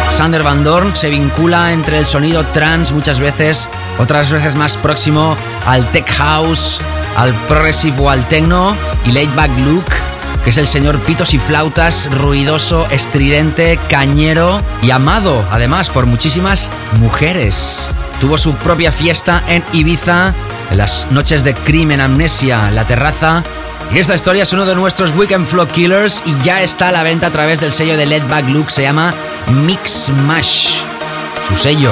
Sander 0.10 0.44
Van 0.44 0.66
Dorn 0.66 0.94
se 0.94 1.10
vincula 1.10 1.72
entre 1.72 2.00
el 2.00 2.06
sonido 2.06 2.44
trance 2.48 2.94
muchas 2.94 3.22
veces, 3.22 3.70
otras 3.98 4.30
veces 4.30 4.56
más 4.56 4.76
próximo 4.76 5.38
al 5.66 5.90
tech 5.92 6.10
house, 6.10 6.82
al 7.16 7.34
progressive 7.48 7.98
o 8.00 8.10
al 8.10 8.28
techno 8.28 8.76
y 9.06 9.12
laid 9.12 9.30
back 9.36 9.52
Luke, 9.66 9.92
que 10.44 10.50
es 10.50 10.58
el 10.58 10.68
señor 10.68 11.00
pitos 11.00 11.34
y 11.34 11.40
flautas, 11.40 12.10
ruidoso, 12.12 12.88
estridente, 12.90 13.80
cañero 13.90 14.62
y 14.82 14.92
amado 14.92 15.46
además 15.52 15.90
por 15.90 16.06
muchísimas 16.06 16.70
mujeres. 17.00 17.86
Tuvo 18.20 18.38
su 18.38 18.54
propia 18.54 18.92
fiesta 18.92 19.44
en 19.48 19.64
Ibiza, 19.74 20.34
en 20.70 20.78
las 20.78 21.08
noches 21.12 21.44
de 21.44 21.54
crimen, 21.54 22.02
amnesia, 22.02 22.70
la 22.72 22.86
terraza. 22.86 23.44
Y 23.94 23.98
esta 23.98 24.16
historia 24.16 24.44
es 24.44 24.54
uno 24.54 24.66
de 24.66 24.76
nuestros 24.76 25.14
Weekend 25.16 25.46
Flow 25.46 25.68
Killers 25.68 26.24
y 26.26 26.36
ya 26.44 26.62
está 26.62 26.90
a 26.90 26.92
la 26.92 27.04
venta 27.04 27.28
a 27.28 27.32
través 27.32 27.60
del 27.60 27.72
sello 27.72 27.98
de 27.98 28.06
Led 28.06 28.24
Back 28.30 28.48
Luke, 28.50 28.72
se 28.72 28.84
llama 28.84 29.14
Mix 29.66 30.10
Mash. 30.28 30.76
Su 31.50 31.58
sello. 31.58 31.92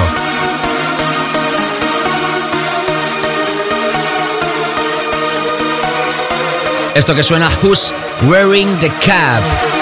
Esto 7.00 7.14
que 7.14 7.24
suena 7.24 7.50
Who's 7.62 7.94
Wearing 8.28 8.78
the 8.80 8.90
Cap. 9.00 9.79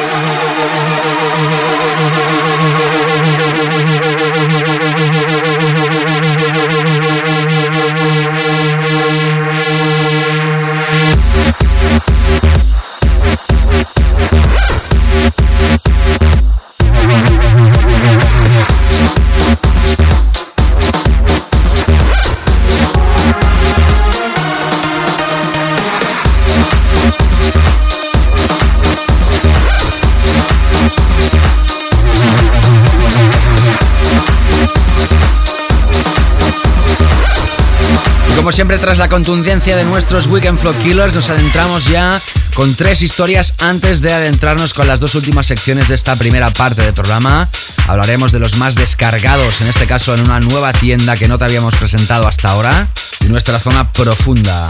Como 38.49 38.57
siempre, 38.57 38.79
tras 38.79 38.97
la 38.97 39.11
contundencia 39.11 39.77
de 39.77 39.85
nuestros 39.85 40.27
Weekend 40.27 40.59
Flow 40.59 40.73
Killers, 40.83 41.15
nos 41.15 41.29
adentramos 41.29 41.85
ya 41.85 42.19
con 42.55 42.75
tres 42.77 43.03
historias 43.03 43.53
antes 43.59 44.01
de 44.01 44.11
adentrarnos 44.11 44.73
con 44.73 44.87
las 44.87 45.01
dos 45.01 45.15
últimas 45.17 45.47
secciones 45.47 45.89
de 45.89 45.95
esta 45.95 46.17
primera 46.17 46.51
parte 46.51 46.81
del 46.81 46.95
programa. 46.95 47.47
Hablaremos 47.89 48.33
de 48.33 48.39
los 48.39 48.57
más 48.57 48.75
descargados, 48.75 49.61
en 49.61 49.67
este 49.67 49.87
caso 49.87 50.15
en 50.15 50.23
una 50.23 50.41
nueva 50.41 50.73
tienda 50.73 51.19
que 51.19 51.29
no 51.29 51.37
te 51.37 51.45
habíamos 51.45 51.75
presentado 51.75 52.27
hasta 52.27 52.49
ahora, 52.49 52.89
y 53.21 53.27
nuestra 53.27 53.59
zona 53.59 53.93
profunda. 53.93 54.67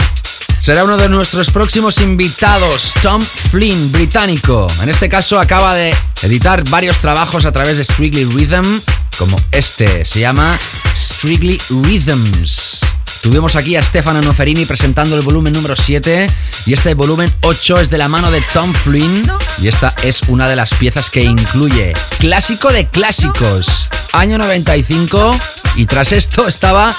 Será 0.59 0.83
uno 0.83 0.97
de 0.97 1.07
nuestros 1.07 1.49
próximos 1.49 2.01
invitados, 2.01 2.93
Tom 3.01 3.23
Flynn, 3.49 3.93
británico. 3.93 4.67
En 4.83 4.89
este 4.89 5.07
caso 5.07 5.39
acaba 5.39 5.73
de 5.73 5.95
editar 6.23 6.67
varios 6.69 6.97
trabajos 6.97 7.45
a 7.45 7.53
través 7.53 7.77
de 7.77 7.85
Strictly 7.85 8.25
Rhythm, 8.25 8.81
como 9.17 9.37
este, 9.53 10.05
se 10.05 10.19
llama 10.19 10.59
Strictly 10.93 11.61
Rhythms. 11.69 12.81
Tuvimos 13.21 13.55
aquí 13.57 13.75
a 13.75 13.83
Stefano 13.83 14.21
Noferini 14.21 14.65
presentando 14.65 15.15
el 15.17 15.21
volumen 15.21 15.51
número 15.51 15.75
7 15.75 16.27
y 16.65 16.73
este 16.73 16.93
volumen 16.93 17.33
8 17.41 17.81
es 17.81 17.89
de 17.89 17.97
la 17.97 18.07
mano 18.07 18.31
de 18.31 18.41
Tom 18.53 18.73
Flynn 18.73 19.29
y 19.61 19.67
esta 19.67 19.93
es 20.03 20.21
una 20.29 20.47
de 20.47 20.55
las 20.55 20.73
piezas 20.73 21.09
que 21.09 21.23
incluye 21.23 21.91
clásico 22.19 22.71
de 22.71 22.87
clásicos, 22.87 23.89
año 24.13 24.37
95 24.37 25.31
y 25.75 25.85
tras 25.85 26.13
esto 26.13 26.47
estaba 26.47 26.95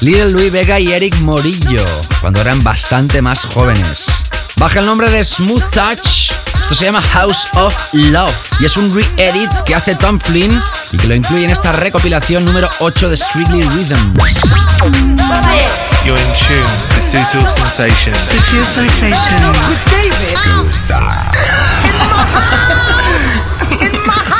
Little 0.00 0.32
Louis 0.32 0.50
Vega 0.50 0.80
y 0.80 0.92
Eric 0.92 1.16
Morillo 1.20 1.84
cuando 2.20 2.40
eran 2.40 2.62
bastante 2.64 3.22
más 3.22 3.44
jóvenes. 3.44 4.06
Baja 4.56 4.80
el 4.80 4.86
nombre 4.86 5.08
de 5.10 5.22
Smooth 5.22 5.70
Touch. 5.70 6.49
Esto 6.70 6.78
se 6.78 6.84
llama 6.84 7.02
House 7.02 7.48
of 7.54 7.74
Love 7.94 8.32
y 8.60 8.64
es 8.64 8.76
un 8.76 8.94
re-edit 8.94 9.50
que 9.66 9.74
hace 9.74 9.96
Tom 9.96 10.20
Flynn 10.20 10.62
y 10.92 10.98
que 10.98 11.08
lo 11.08 11.16
incluye 11.16 11.44
en 11.44 11.50
esta 11.50 11.72
recopilación 11.72 12.44
número 12.44 12.68
8 12.78 13.08
de 13.08 13.16
Strictly 13.16 13.62
Rhythms. 13.62 14.22
You're 16.04 16.16
in 16.16 16.32
tune. 16.36 16.62
With 19.68 19.84
David. 19.90 20.38
In 23.82 23.92
my 24.06 24.39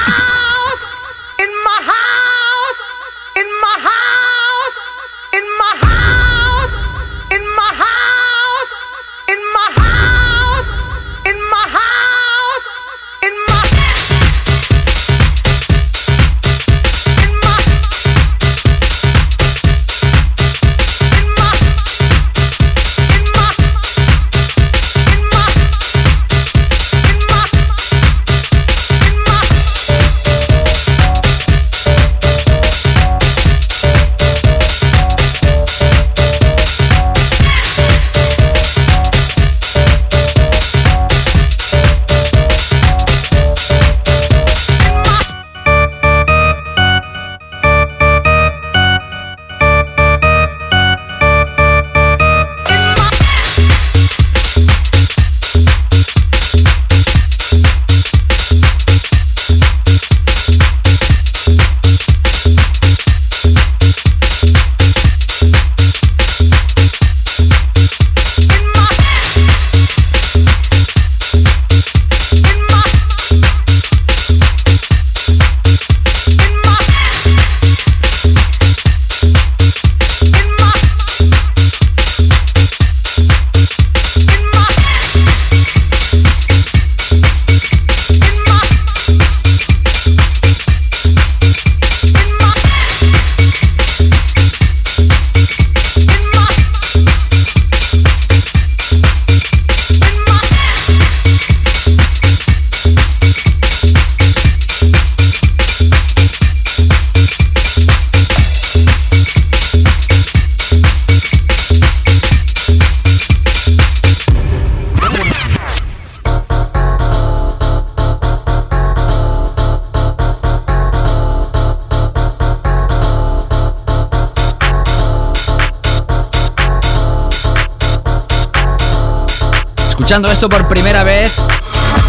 escuchando 130.11 130.33
esto 130.33 130.49
por 130.49 130.67
primera 130.67 131.05
vez, 131.05 131.37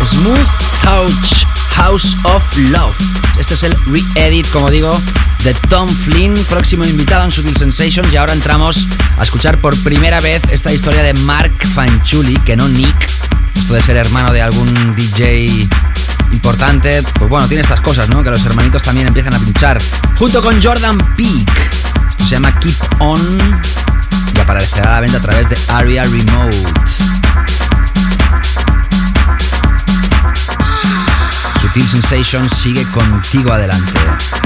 Smooth 0.04 0.48
Touch 0.82 1.46
House 1.76 2.18
of 2.24 2.58
Love. 2.72 2.96
Este 3.40 3.54
es 3.54 3.62
el 3.62 3.76
re-edit, 3.86 4.50
como 4.50 4.72
digo, 4.72 4.90
de 5.44 5.54
Tom 5.70 5.88
Flynn, 5.88 6.34
próximo 6.50 6.84
invitado 6.84 7.26
en 7.26 7.32
Sutil 7.32 7.56
Sensations. 7.56 8.12
Y 8.12 8.18
ahora 8.18 8.34
entramos 8.34 8.88
a 9.20 9.22
escuchar 9.22 9.60
por 9.60 9.78
primera 9.84 10.20
vez 10.20 10.42
esta 10.50 10.74
historia 10.74 11.04
de 11.04 11.14
Mark 11.14 11.52
Fanchuli, 11.76 12.34
que 12.38 12.56
no 12.56 12.68
Nick. 12.68 12.96
Esto 13.56 13.76
de 13.76 13.82
ser 13.84 13.98
hermano 13.98 14.34
de 14.34 14.42
algún 14.42 14.96
DJ 14.96 15.70
importante, 16.32 17.04
pues 17.20 17.30
bueno, 17.30 17.48
tiene 17.48 17.62
estas 17.62 17.82
cosas, 17.82 18.10
¿no? 18.10 18.24
Que 18.24 18.32
los 18.32 18.44
hermanitos 18.44 18.82
también 18.82 19.06
empiezan 19.06 19.36
a 19.36 19.38
pinchar. 19.38 19.78
Junto 20.18 20.42
con 20.42 20.60
Jordan 20.60 20.98
Peak. 21.16 21.52
Se 22.18 22.30
llama 22.30 22.52
Keep 22.62 22.78
On 22.98 23.38
y 24.36 24.40
aparecerá 24.40 24.90
a 24.90 24.94
la 24.94 25.02
venta 25.02 25.18
a 25.18 25.22
través 25.22 25.48
de 25.50 25.58
Aria 25.68 26.04
Remote. 26.06 27.11
Sutil 31.72 31.88
Sensations 31.88 32.52
sigue 32.54 32.86
contigo 32.90 33.54
adelante. 33.54 34.41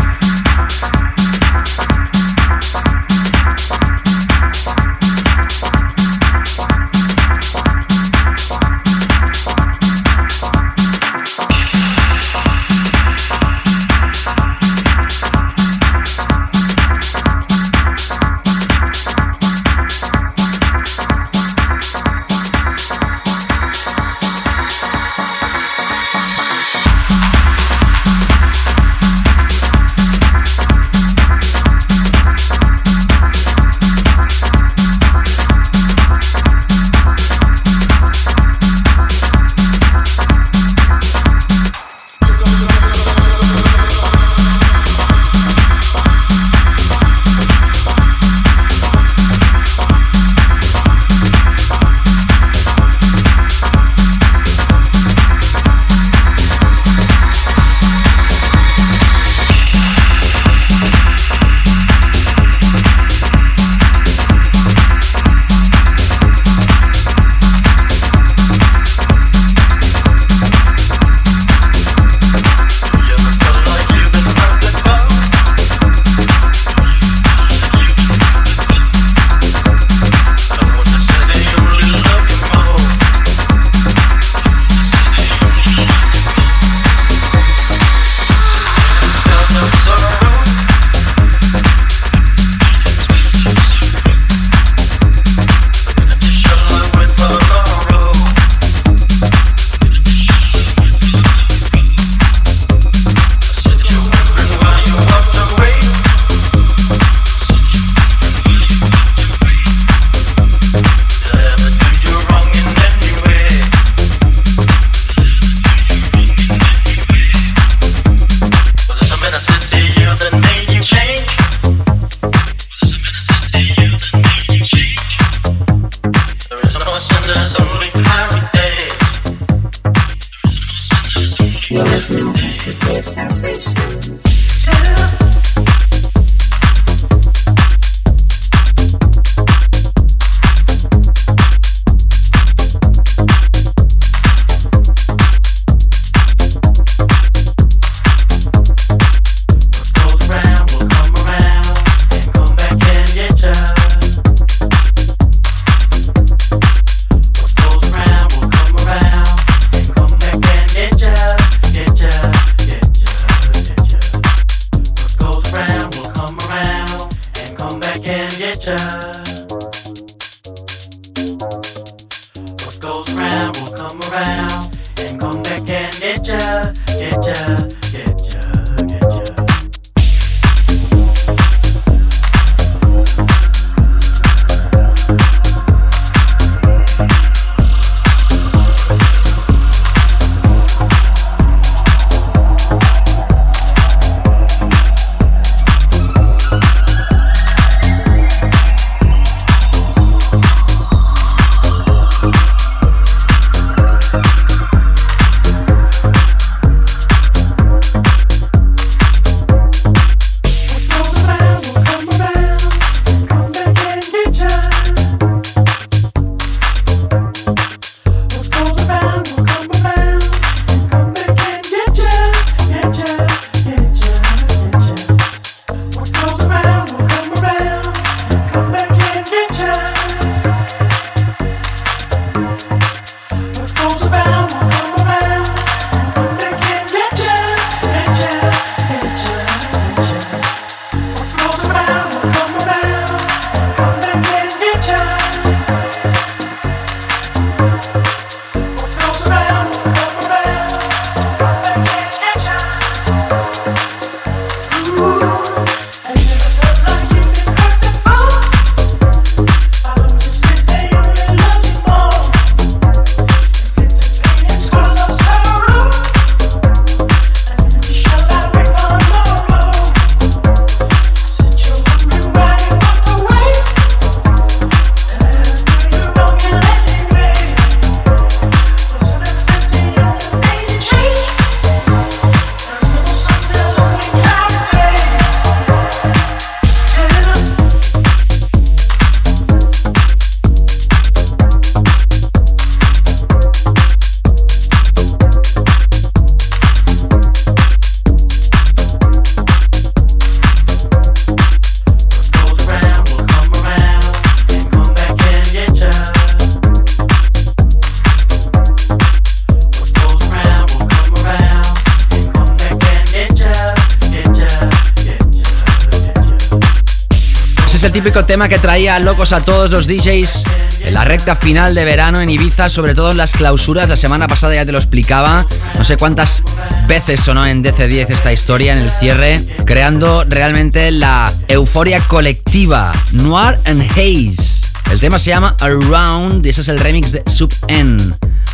Típico 318.16 318.28
tema 318.28 318.48
que 318.48 318.60
traía 318.60 318.98
locos 319.00 319.34
a 319.34 319.42
todos 319.42 319.72
los 319.72 319.88
DJs 319.88 320.44
en 320.86 320.94
la 320.94 321.04
recta 321.04 321.36
final 321.36 321.76
de 321.76 321.84
verano 321.84 322.22
en 322.22 322.30
Ibiza, 322.30 322.70
sobre 322.70 322.96
todo 322.96 323.12
en 323.12 323.18
las 323.18 323.34
clausuras. 323.34 323.90
La 323.90 323.98
semana 323.98 324.26
pasada 324.26 324.56
ya 324.56 324.66
te 324.66 324.72
lo 324.72 324.78
explicaba. 324.78 325.46
No 325.78 325.84
sé 325.84 325.98
cuántas 325.98 326.42
veces 326.88 327.20
sonó 327.20 327.46
en 327.46 327.62
DC10 327.62 328.10
esta 328.10 328.32
historia 328.32 328.72
en 328.72 328.78
el 328.78 328.90
cierre, 328.90 329.46
creando 329.66 330.24
realmente 330.30 330.92
la 330.92 331.30
euforia 331.50 332.00
colectiva. 332.08 332.94
Noir 333.12 333.60
and 333.66 333.82
Haze. 333.82 334.68
El 334.90 335.02
tema 335.02 335.20
se 335.20 335.32
llama 335.32 335.54
Around 335.60 336.46
y 336.46 336.50
ese 336.50 336.62
es 336.62 336.70
el 336.70 336.80
remix 336.80 337.12
de 337.12 337.22
Sub 337.28 337.54
N. 337.68 337.98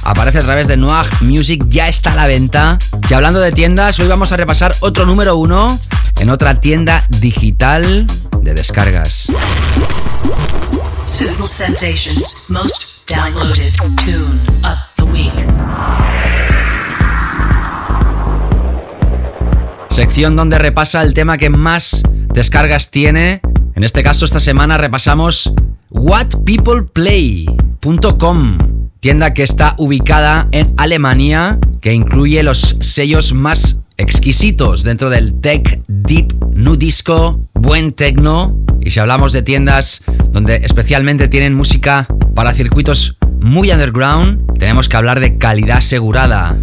Aparece 0.02 0.40
a 0.40 0.42
través 0.42 0.70
de 0.70 0.78
Noir 0.78 1.06
Music, 1.22 1.64
ya 1.68 1.88
está 1.88 2.14
a 2.14 2.16
la 2.16 2.26
venta. 2.26 2.80
Y 3.08 3.14
hablando 3.14 3.40
de 3.40 3.52
tiendas, 3.52 4.00
hoy 4.00 4.08
vamos 4.08 4.32
a 4.32 4.38
repasar 4.38 4.74
otro 4.80 5.06
número 5.06 5.36
uno 5.36 5.80
en 6.20 6.32
otra 6.32 6.56
tienda 6.56 7.06
digital 7.20 8.08
de 8.42 8.54
descargas. 8.54 9.28
Sección 19.92 20.36
donde 20.36 20.58
repasa 20.58 21.04
el 21.04 21.14
tema 21.14 21.38
que 21.38 21.50
más 21.50 22.02
descargas 22.34 22.90
tiene. 22.90 23.42
En 23.76 23.84
este 23.84 24.02
caso, 24.04 24.26
esta 24.26 24.40
semana 24.40 24.78
repasamos 24.78 25.54
whatpeopleplay.com, 25.92 28.58
tienda 29.00 29.34
que 29.34 29.44
está 29.44 29.76
ubicada 29.78 30.48
en 30.52 30.74
Alemania, 30.78 31.60
que 31.82 31.94
incluye 31.94 32.42
los 32.42 32.78
sellos 32.80 33.34
más 33.34 33.78
exquisitos 33.98 34.84
dentro 34.84 35.10
del 35.10 35.38
tech, 35.40 35.84
deep, 35.88 36.34
nu 36.56 36.78
disco, 36.78 37.40
buen 37.54 37.94
techno. 37.94 38.56
Y 38.82 38.90
si 38.90 39.00
hablamos 39.00 39.34
de 39.34 39.44
tiendas 39.44 40.02
donde 40.32 40.62
especialmente 40.64 41.28
tienen 41.28 41.54
música 41.54 42.08
para 42.36 42.54
circuitos 42.54 43.18
muy 43.42 43.72
underground, 43.72 44.58
tenemos 44.58 44.88
que 44.88 44.98
hablar 44.98 45.20
de 45.20 45.38
calidad 45.38 45.78
asegurada. 45.78 46.56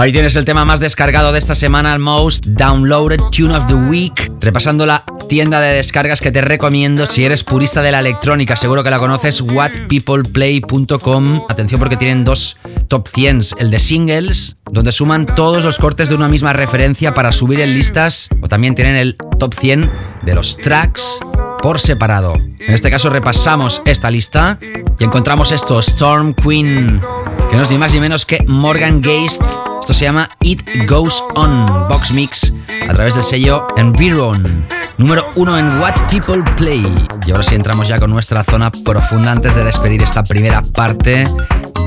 Ahí 0.00 0.12
tienes 0.12 0.34
el 0.36 0.46
tema 0.46 0.64
más 0.64 0.80
descargado 0.80 1.30
de 1.30 1.38
esta 1.38 1.54
semana, 1.54 1.92
el 1.92 1.98
Most 1.98 2.46
Downloaded 2.46 3.20
Tune 3.36 3.54
of 3.54 3.66
the 3.66 3.74
Week. 3.74 4.32
Repasando 4.40 4.86
la 4.86 5.04
tienda 5.28 5.60
de 5.60 5.74
descargas 5.74 6.22
que 6.22 6.32
te 6.32 6.40
recomiendo 6.40 7.04
si 7.04 7.22
eres 7.22 7.44
purista 7.44 7.82
de 7.82 7.92
la 7.92 8.00
electrónica. 8.00 8.56
Seguro 8.56 8.82
que 8.82 8.88
la 8.88 8.98
conoces, 8.98 9.42
whatpeopleplay.com. 9.42 11.42
Atención 11.50 11.78
porque 11.78 11.98
tienen 11.98 12.24
dos 12.24 12.56
top 12.88 13.08
100, 13.08 13.42
el 13.58 13.70
de 13.70 13.78
singles, 13.78 14.56
donde 14.70 14.90
suman 14.90 15.26
todos 15.26 15.66
los 15.66 15.78
cortes 15.78 16.08
de 16.08 16.14
una 16.14 16.28
misma 16.28 16.54
referencia 16.54 17.12
para 17.12 17.30
subir 17.30 17.60
en 17.60 17.74
listas, 17.74 18.30
o 18.40 18.48
también 18.48 18.74
tienen 18.74 18.96
el 18.96 19.18
top 19.38 19.52
100 19.52 19.82
de 20.22 20.34
los 20.34 20.56
tracks 20.56 21.18
por 21.60 21.78
separado. 21.78 22.36
En 22.36 22.72
este 22.72 22.90
caso 22.90 23.10
repasamos 23.10 23.82
esta 23.84 24.10
lista 24.10 24.58
y 24.98 25.04
encontramos 25.04 25.52
esto, 25.52 25.78
Storm 25.78 26.32
Queen, 26.32 27.02
que 27.50 27.56
no 27.56 27.64
es 27.64 27.70
ni 27.70 27.76
más 27.76 27.92
ni 27.92 28.00
menos 28.00 28.24
que 28.24 28.42
Morgan 28.46 29.02
Geist. 29.02 29.42
Esto 29.80 29.94
se 29.94 30.04
llama 30.04 30.28
It 30.42 30.62
Goes 30.88 31.22
On, 31.34 31.88
Box 31.88 32.12
Mix, 32.12 32.52
a 32.88 32.92
través 32.92 33.14
del 33.14 33.24
sello 33.24 33.66
Environ. 33.76 34.64
Número 34.98 35.24
uno 35.36 35.56
en 35.58 35.80
What 35.80 35.94
People 36.10 36.42
Play. 36.56 36.84
Y 37.26 37.30
ahora 37.30 37.42
sí 37.42 37.54
entramos 37.54 37.88
ya 37.88 37.98
con 37.98 38.10
nuestra 38.10 38.44
zona 38.44 38.70
profunda 38.70 39.32
antes 39.32 39.54
de 39.54 39.64
despedir 39.64 40.02
esta 40.02 40.22
primera 40.22 40.62
parte 40.62 41.26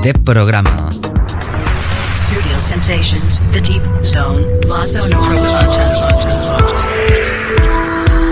de 0.02 0.14
programa. 0.14 0.90
Studio 2.18 2.60
Sensations, 2.60 3.40
The 3.52 3.60
Deep 3.60 4.04
Zone, 4.04 4.44
La 4.68 4.84
Sonora. 4.84 5.34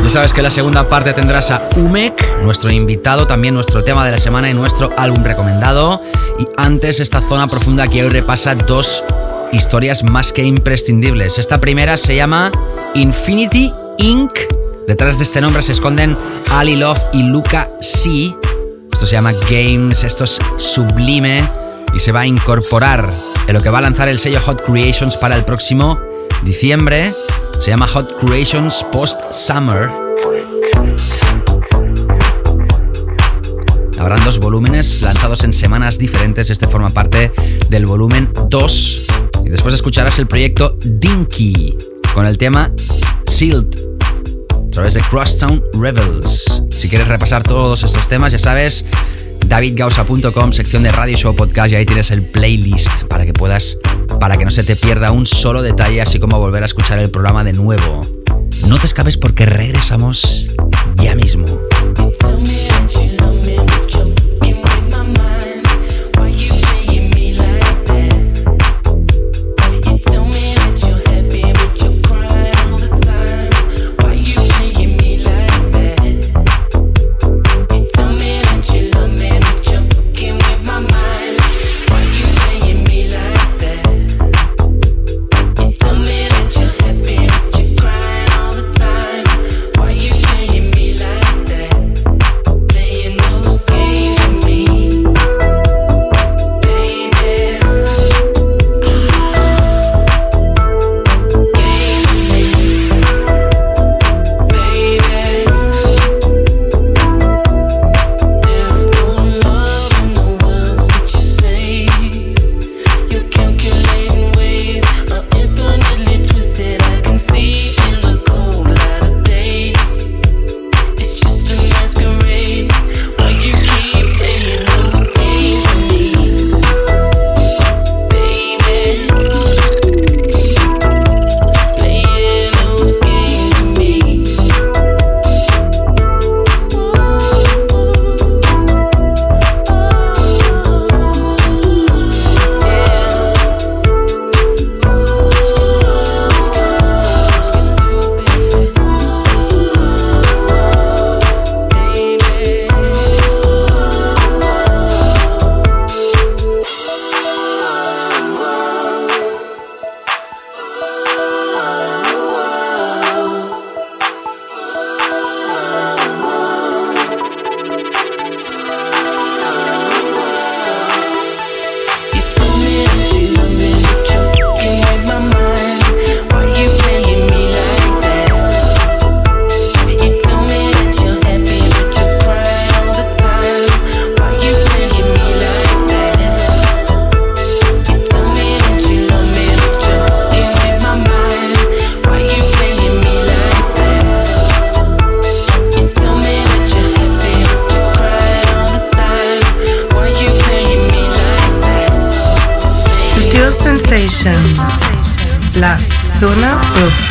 sabes 0.09 0.35
que 0.35 0.41
en 0.41 0.45
la 0.45 0.51
segunda 0.51 0.89
parte 0.89 1.15
tendrás 1.15 1.51
a 1.51 1.69
Umek, 1.77 2.43
nuestro 2.43 2.71
invitado, 2.71 3.27
también 3.27 3.55
nuestro 3.55 3.83
tema 3.83 4.05
de 4.05 4.11
la 4.11 4.19
semana 4.19 4.51
y 4.51 4.55
nuestro 4.55 4.91
álbum 4.99 5.23
recomendado. 5.25 6.03
Y 6.39 6.47
antes, 6.57 7.01
esta 7.01 7.23
zona 7.23 7.47
profunda 7.47 7.87
que 7.87 8.03
hoy 8.03 8.11
repasa 8.11 8.55
dos 8.55 9.03
historias 9.53 10.03
más 10.03 10.33
que 10.33 10.45
imprescindibles. 10.45 11.39
Esta 11.39 11.61
primera 11.61 11.97
se 11.97 12.17
llama 12.17 12.51
Infinity 12.95 13.73
Inc. 13.99 14.33
Detrás 14.89 15.19
de 15.19 15.25
este 15.25 15.41
nombre 15.41 15.63
se 15.63 15.73
esconden 15.73 16.17
Ali 16.51 16.77
Love 16.77 17.01
y 17.13 17.23
Luca 17.23 17.71
C. 17.81 18.35
Esto 18.93 19.07
se 19.07 19.13
llama 19.13 19.33
Games, 19.51 20.05
esto 20.05 20.25
es 20.25 20.39
sublime 20.57 21.43
y 21.95 21.99
se 21.99 22.13
va 22.13 22.21
a 22.21 22.27
incorporar 22.27 23.13
en 23.47 23.55
lo 23.55 23.61
que 23.61 23.71
va 23.71 23.79
a 23.79 23.83
lanzar 23.83 24.09
el 24.09 24.19
sello 24.19 24.41
Hot 24.41 24.65
Creations 24.65 25.17
para 25.17 25.37
el 25.37 25.45
próximo 25.45 25.99
diciembre. 26.43 27.15
Se 27.61 27.71
llama 27.71 27.87
Hot 27.89 28.19
Creations 28.19 28.85
Post 28.91 29.21
Summer. 29.31 29.91
Habrán 33.99 34.25
dos 34.25 34.41
volúmenes 34.41 35.01
lanzados 35.03 35.45
en 35.45 35.53
semanas 35.53 35.97
diferentes. 35.97 36.51
Este 36.51 36.67
forma 36.67 36.89
parte 36.89 37.31
del 37.69 37.87
volumen 37.87 38.33
2. 38.49 39.07
Y 39.45 39.51
después 39.51 39.75
escucharás 39.75 40.19
el 40.19 40.27
proyecto 40.27 40.77
Dinky 40.85 41.77
con 42.15 42.27
el 42.27 42.39
tema 42.39 42.73
Sealed 43.27 43.67
a 44.51 44.71
través 44.71 44.95
de 44.95 45.01
Crosstown 45.03 45.63
Rebels. 45.75 46.63
Si 46.71 46.89
quieres 46.89 47.09
repasar 47.09 47.43
todos 47.43 47.83
estos 47.83 48.09
temas, 48.09 48.33
ya 48.33 48.39
sabes, 48.39 48.85
davidgausa.com, 49.47 50.53
sección 50.53 50.83
de 50.83 50.91
Radio 50.91 51.17
Show 51.17 51.37
Podcast, 51.37 51.73
y 51.73 51.77
ahí 51.77 51.85
tienes 51.85 52.11
el 52.11 52.25
playlist 52.25 53.05
para 53.09 53.27
que 53.27 53.35
puedas, 53.35 53.79
para 54.19 54.39
que 54.39 54.45
no 54.47 54.51
se 54.51 54.65
te 54.65 54.77
pierda 54.77 55.13
un 55.13 55.27
solo 55.27 55.61
detalle, 55.61 56.01
así 56.01 56.19
como 56.19 56.39
volver 56.39 56.63
a 56.63 56.67
escuchar 56.67 56.99
el 56.99 57.11
programa 57.11 57.45
de 57.45 57.53
nuevo. 57.53 58.01
No 58.67 58.79
te 58.79 58.87
escapes 58.87 59.19
porque 59.19 59.45
regresamos 59.45 60.49
ya 60.97 61.15
mismo. 61.15 61.45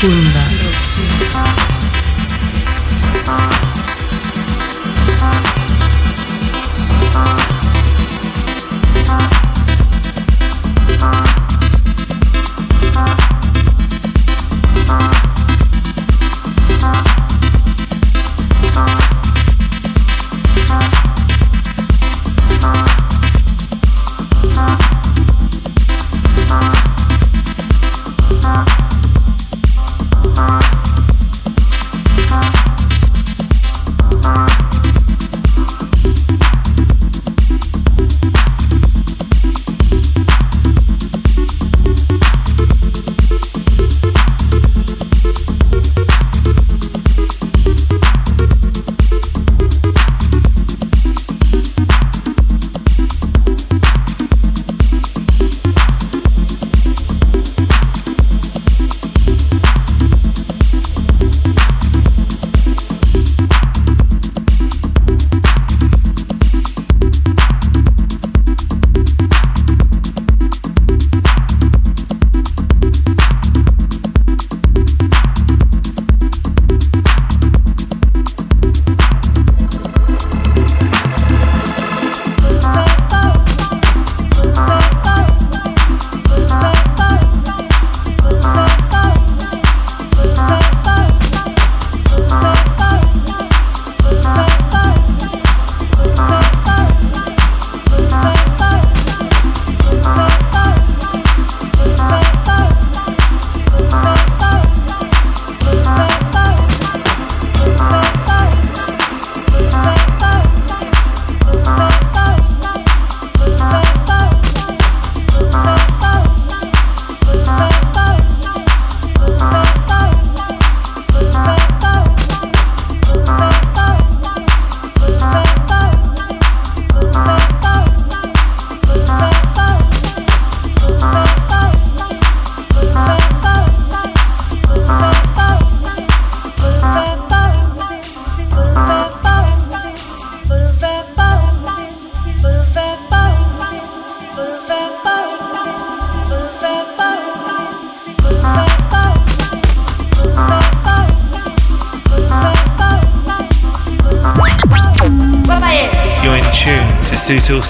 Profunda. 0.02 0.51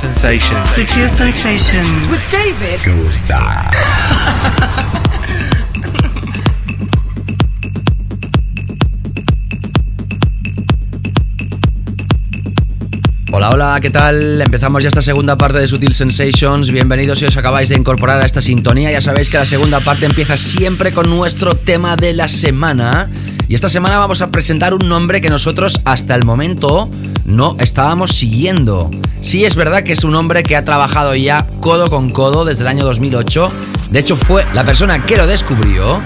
Sensations. 0.02 0.66
Sutil 0.66 1.08
Sensations. 1.08 2.10
With 2.10 2.22
David 2.32 2.82
Gosa. 3.06 3.70
Hola, 13.32 13.52
hola, 13.52 13.80
¿qué 13.80 13.92
tal? 13.92 14.42
Empezamos 14.42 14.82
ya 14.82 14.90
esta 14.90 15.04
segunda 15.04 15.38
parte 15.38 15.60
de 15.60 15.68
Sutil 15.68 15.94
Sensations. 15.94 16.72
Bienvenidos 16.72 17.20
si 17.20 17.26
os 17.26 17.38
acabáis 17.38 17.70
de 17.70 17.76
incorporar 17.76 18.22
a 18.22 18.26
esta 18.26 18.42
sintonía. 18.42 18.92
Ya 18.92 19.02
sabéis 19.02 19.30
que 19.30 19.38
la 19.38 19.46
segunda 19.46 19.82
parte 19.82 20.08
empieza 20.08 20.36
siempre 20.36 20.94
con 20.94 21.12
nuestro 21.12 21.54
tema 21.54 21.96
de 21.96 22.14
la 22.14 22.28
semana. 22.28 23.08
Y 23.48 23.54
esta 23.54 23.70
semana 23.70 24.00
vamos 24.00 24.24
a 24.24 24.32
presentar 24.32 24.74
un 24.74 24.90
nombre 24.90 25.22
que 25.22 25.30
nosotros 25.30 25.80
hasta 25.86 26.16
el 26.16 26.26
momento 26.26 26.90
no 27.24 27.56
estábamos 27.60 28.14
siguiendo. 28.14 28.90
Sí 29.22 29.46
es 29.46 29.56
verdad 29.56 29.84
que 29.84 29.94
es 29.94 30.04
un 30.04 30.16
hombre 30.16 30.42
que 30.42 30.56
ha 30.56 30.66
trabajado 30.66 31.16
ya 31.16 31.46
codo 31.60 31.92
con 31.92 32.10
codo 32.10 32.44
desde 32.44 32.62
el 32.62 32.68
año 32.68 32.84
2008. 32.84 33.52
De 33.92 34.00
hecho 34.00 34.16
fue 34.16 34.46
la 34.54 34.64
persona 34.64 35.06
que 35.06 35.16
lo 35.16 35.28
descubrió 35.28 36.02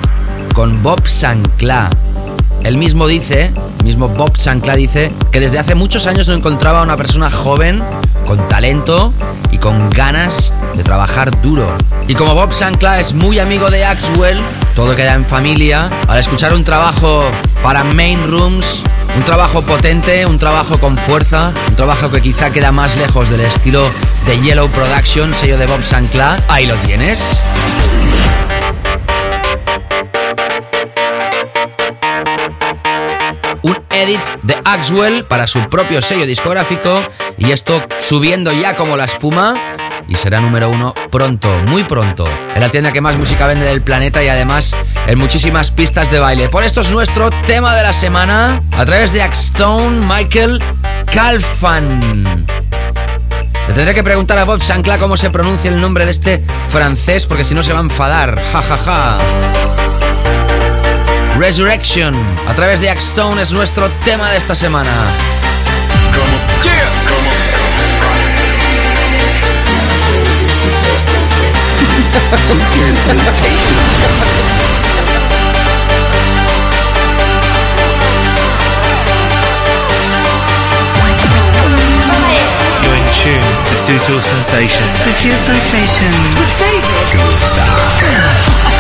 con 0.54 0.84
Bob 0.84 1.08
Sancla. 1.08 1.90
Él 2.66 2.78
mismo 2.78 3.08
dice, 3.08 3.52
mismo 3.86 4.10
Bob 4.10 4.36
Sancla 4.36 4.76
dice, 4.76 5.14
que 5.32 5.40
desde 5.40 5.60
hace 5.60 5.76
muchos 5.76 6.08
años 6.08 6.28
no 6.28 6.34
encontraba 6.34 6.82
a 6.82 6.84
una 6.84 6.98
persona 6.98 7.32
joven, 7.32 7.82
con 8.28 8.46
talento 8.50 9.14
y 9.50 9.60
con 9.60 9.90
ganas 9.92 10.52
de 10.76 10.84
trabajar 10.84 11.42
duro. 11.42 11.68
Y 12.10 12.16
como 12.16 12.34
Bob 12.34 12.52
Sancla 12.52 13.00
es 13.00 13.14
muy 13.14 13.40
amigo 13.40 13.72
de 13.72 13.86
Axwell, 13.86 14.40
todo 14.76 14.94
queda 14.94 15.14
en 15.14 15.24
familia. 15.24 15.90
Al 16.10 16.20
escuchar 16.20 16.54
un 16.54 16.66
trabajo 16.66 17.24
para 17.64 17.86
Main 17.86 18.28
Rooms, 18.28 18.84
un 19.16 19.24
trabajo 19.24 19.62
potente, 19.62 20.26
un 20.26 20.38
trabajo 20.38 20.78
con 20.80 20.98
fuerza, 20.98 21.52
un 21.70 21.76
trabajo 21.76 22.12
que 22.12 22.22
quizá 22.22 22.52
queda 22.52 22.72
más 22.72 22.96
lejos 22.98 23.30
del 23.30 23.42
estilo 23.42 23.90
de 24.26 24.40
Yellow 24.40 24.68
Production, 24.70 25.34
sello 25.34 25.58
de 25.58 25.66
Bob 25.66 25.84
Sancla, 25.84 26.38
ahí 26.48 26.66
lo 26.66 26.76
tienes. 26.76 27.42
un 33.62 33.76
edit 33.90 34.22
de 34.44 34.56
Axwell 34.64 35.26
para 35.26 35.48
su 35.48 35.60
propio 35.70 36.00
sello 36.00 36.28
discográfico 36.28 37.02
y 37.38 37.52
esto 37.52 37.82
subiendo 38.00 38.52
ya 38.52 38.76
como 38.76 38.96
la 38.96 39.06
espuma 39.06 39.56
y 40.08 40.16
será 40.16 40.40
número 40.42 40.70
uno 40.70 40.94
pronto, 41.12 41.50
muy 41.66 41.84
pronto, 41.84 42.28
en 42.54 42.62
la 42.62 42.70
tienda 42.70 42.92
que 42.92 43.02
más 43.02 43.18
música 43.18 43.48
vende 43.48 43.66
del 43.66 43.82
planeta 43.82 44.24
y 44.24 44.28
además 44.28 44.76
en 45.08 45.18
muchísimas 45.18 45.72
pistas 45.72 46.12
de 46.12 46.20
baile. 46.20 46.50
Por 46.50 46.64
esto 46.64 46.82
es 46.82 46.92
nuestro 46.92 47.30
tema 47.46 47.76
de 47.76 47.84
la 47.84 47.94
semana 47.94 48.62
a 48.72 48.86
través 48.86 49.14
de 49.14 49.22
Axstone 49.22 50.06
Michael 50.06 50.62
Calfan. 51.12 52.46
Le 53.68 53.74
tendré 53.74 53.96
que 53.96 54.04
preguntar 54.04 54.38
a 54.38 54.44
Bob 54.46 54.62
Sancla 54.62 55.00
cómo 55.00 55.18
se 55.18 55.32
pronuncia 55.32 55.72
el 55.72 55.82
nombre 55.82 56.06
de 56.06 56.12
este 56.12 56.44
francés 56.70 57.26
porque 57.26 57.44
si 57.44 57.56
no 57.56 57.64
se 57.64 57.74
va 57.74 57.80
a 57.80 57.84
enfadar. 57.84 58.40
Ja 58.52 58.62
ja 58.62 58.78
ja. 58.78 59.18
Resurrection 61.40 62.16
a 62.48 62.54
través 62.54 62.80
de 62.80 62.90
Axstone 62.90 63.42
es 63.42 63.52
nuestro 63.52 63.90
tema 64.06 64.30
de 64.30 64.38
esta 64.38 64.56
semana. 64.56 64.92
Sutil 66.14 67.45
Sensations. 72.16 73.76
You're 82.84 82.96
in 82.96 83.06
tune 83.12 83.42
to 83.66 83.76
Sutil 83.76 84.22
Sensations. 84.24 84.96
Sutil 84.96 85.36
Sensations. 85.36 86.36
with 86.40 86.58
David 86.58 87.06
Gosa. 87.12 88.75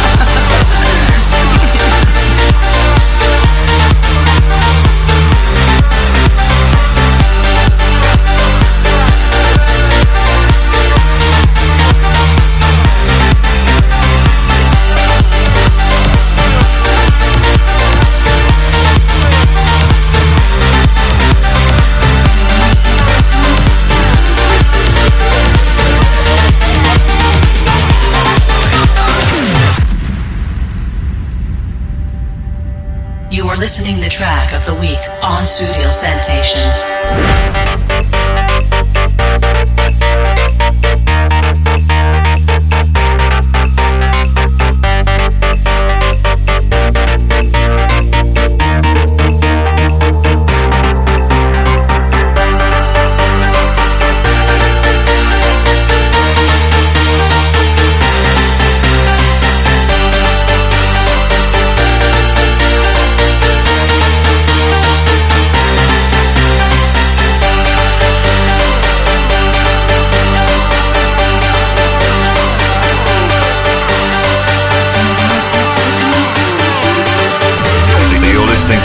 Listening 33.66 33.99
the 33.99 34.07
track 34.07 34.53
of 34.53 34.63
the 34.68 34.76
week 34.76 34.99
on 35.24 35.43
Studio 35.43 35.89
Sensations. 35.89 37.64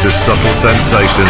To 0.02 0.10
Subtle 0.10 0.54
Sensations. 0.54 1.28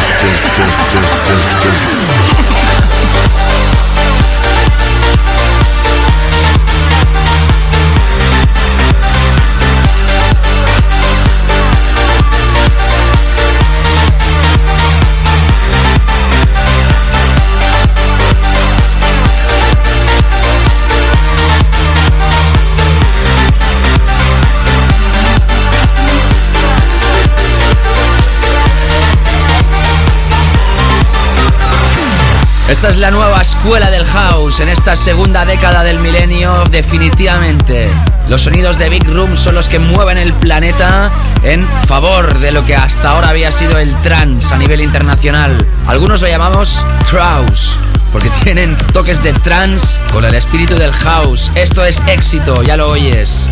Esta 32.71 32.89
es 32.89 32.99
la 32.99 33.11
nueva 33.11 33.43
escuela 33.43 33.91
del 33.91 34.05
house 34.07 34.61
en 34.61 34.69
esta 34.69 34.95
segunda 34.95 35.45
década 35.45 35.83
del 35.83 35.99
milenio, 35.99 36.63
definitivamente. 36.71 37.91
Los 38.29 38.43
sonidos 38.43 38.79
de 38.79 38.89
Big 38.89 39.03
Room 39.09 39.37
son 39.37 39.57
los 39.57 39.69
que 39.69 39.81
mueven 39.81 40.19
el 40.19 40.33
planeta 40.33 41.11
en 41.43 41.67
favor 41.89 42.39
de 42.39 42.53
lo 42.53 42.65
que 42.65 42.77
hasta 42.77 43.11
ahora 43.11 43.31
había 43.31 43.51
sido 43.51 43.77
el 43.77 43.93
trance 44.03 44.55
a 44.55 44.57
nivel 44.57 44.81
internacional. 44.83 45.51
Algunos 45.89 46.23
lo 46.23 46.29
llamamos 46.29 46.87
trance, 47.11 47.77
porque 48.13 48.31
tienen 48.45 48.77
toques 48.93 49.21
de 49.21 49.33
trance 49.33 49.99
con 50.13 50.25
el 50.25 50.37
espíritu 50.37 50.77
del 50.77 50.93
house. 50.93 51.51
Esto 51.57 51.85
es 51.85 52.01
éxito, 52.07 52.63
ya 52.63 52.77
lo 52.77 52.89
oyes. 52.91 53.49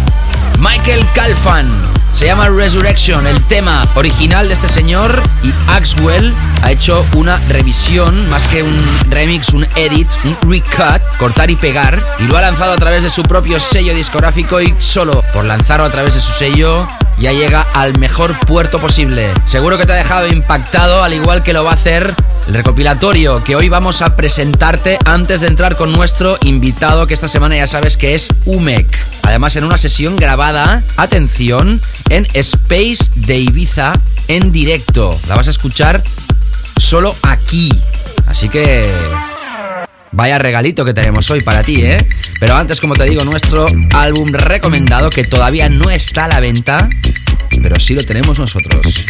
Michael 0.61 1.05
Calfan. 1.13 1.69
Se 2.15 2.27
llama 2.27 2.49
Resurrection, 2.49 3.27
el 3.27 3.41
tema 3.45 3.87
original 3.95 4.49
de 4.49 4.55
este 4.55 4.69
señor 4.69 5.23
y 5.43 5.53
Axwell 5.69 6.35
ha 6.63 6.71
hecho 6.71 7.05
una 7.15 7.37
revisión, 7.49 8.29
más 8.31 8.47
que 8.47 8.63
un 8.63 8.79
remix, 9.11 9.51
un 9.51 9.67
edit, 9.77 10.09
un 10.25 10.37
recut, 10.51 11.03
cortar 11.19 11.51
y 11.51 11.57
pegar, 11.57 12.03
y 12.19 12.25
lo 12.25 12.37
ha 12.37 12.41
lanzado 12.41 12.73
a 12.73 12.77
través 12.77 13.03
de 13.03 13.11
su 13.11 13.23
propio 13.23 13.61
sello 13.61 13.95
discográfico 13.95 14.61
y 14.61 14.75
solo 14.79 15.23
por 15.33 15.45
lanzarlo 15.45 15.87
a 15.87 15.91
través 15.91 16.15
de 16.15 16.21
su 16.21 16.33
sello 16.33 16.87
ya 17.19 17.33
llega 17.33 17.63
al 17.75 17.99
mejor 17.99 18.39
puerto 18.41 18.79
posible. 18.79 19.29
Seguro 19.47 19.77
que 19.77 19.87
te 19.87 19.93
ha 19.93 19.97
dejado 19.97 20.29
impactado, 20.29 21.03
al 21.03 21.15
igual 21.15 21.43
que 21.43 21.53
lo 21.53 21.65
va 21.65 21.73
a 21.73 21.75
hacer 21.75 22.15
el 22.47 22.55
recopilatorio 22.55 23.45
que 23.45 23.57
hoy 23.57 23.69
vamos 23.69 24.01
a 24.01 24.17
presentarte 24.17 24.99
antes 25.05 25.43
de 25.43 25.49
entrar 25.49 25.77
con 25.77 25.93
nuestro 25.93 26.39
invitado 26.43 27.07
que 27.07 27.13
esta 27.13 27.29
semana 27.29 27.57
ya 27.57 27.67
sabes 27.67 27.97
que 27.97 28.15
es 28.15 28.29
Umek. 28.47 28.87
Además 29.23 29.57
en 29.57 29.65
una 29.65 29.77
sesión 29.77 30.17
grabada, 30.17 30.83
atención, 30.97 31.81
en 32.09 32.27
Space 32.33 33.11
de 33.17 33.39
Ibiza 33.39 33.93
en 34.29 34.53
directo. 34.53 35.19
La 35.29 35.35
vas 35.35 35.49
a 35.49 35.51
escuchar 35.51 36.03
solo 36.79 37.15
aquí. 37.23 37.71
Así 38.27 38.49
que 38.49 38.91
Vaya 40.11 40.39
regalito 40.39 40.85
que 40.85 40.95
tenemos 40.95 41.31
hoy 41.31 41.43
para 41.43 41.63
ti, 41.63 41.77
¿eh? 41.85 42.05
Pero 42.41 42.57
antes, 42.57 42.81
como 42.81 42.95
te 42.95 43.05
digo, 43.05 43.25
nuestro 43.25 43.67
álbum 43.95 44.33
recomendado 44.33 45.11
que 45.11 45.25
todavía 45.25 45.69
no 45.69 45.91
está 45.91 46.25
a 46.25 46.29
la 46.29 46.41
venta, 46.41 46.89
pero 47.63 47.79
sí 47.79 47.95
lo 47.95 48.03
tenemos 48.03 48.39
nosotros. 48.39 49.07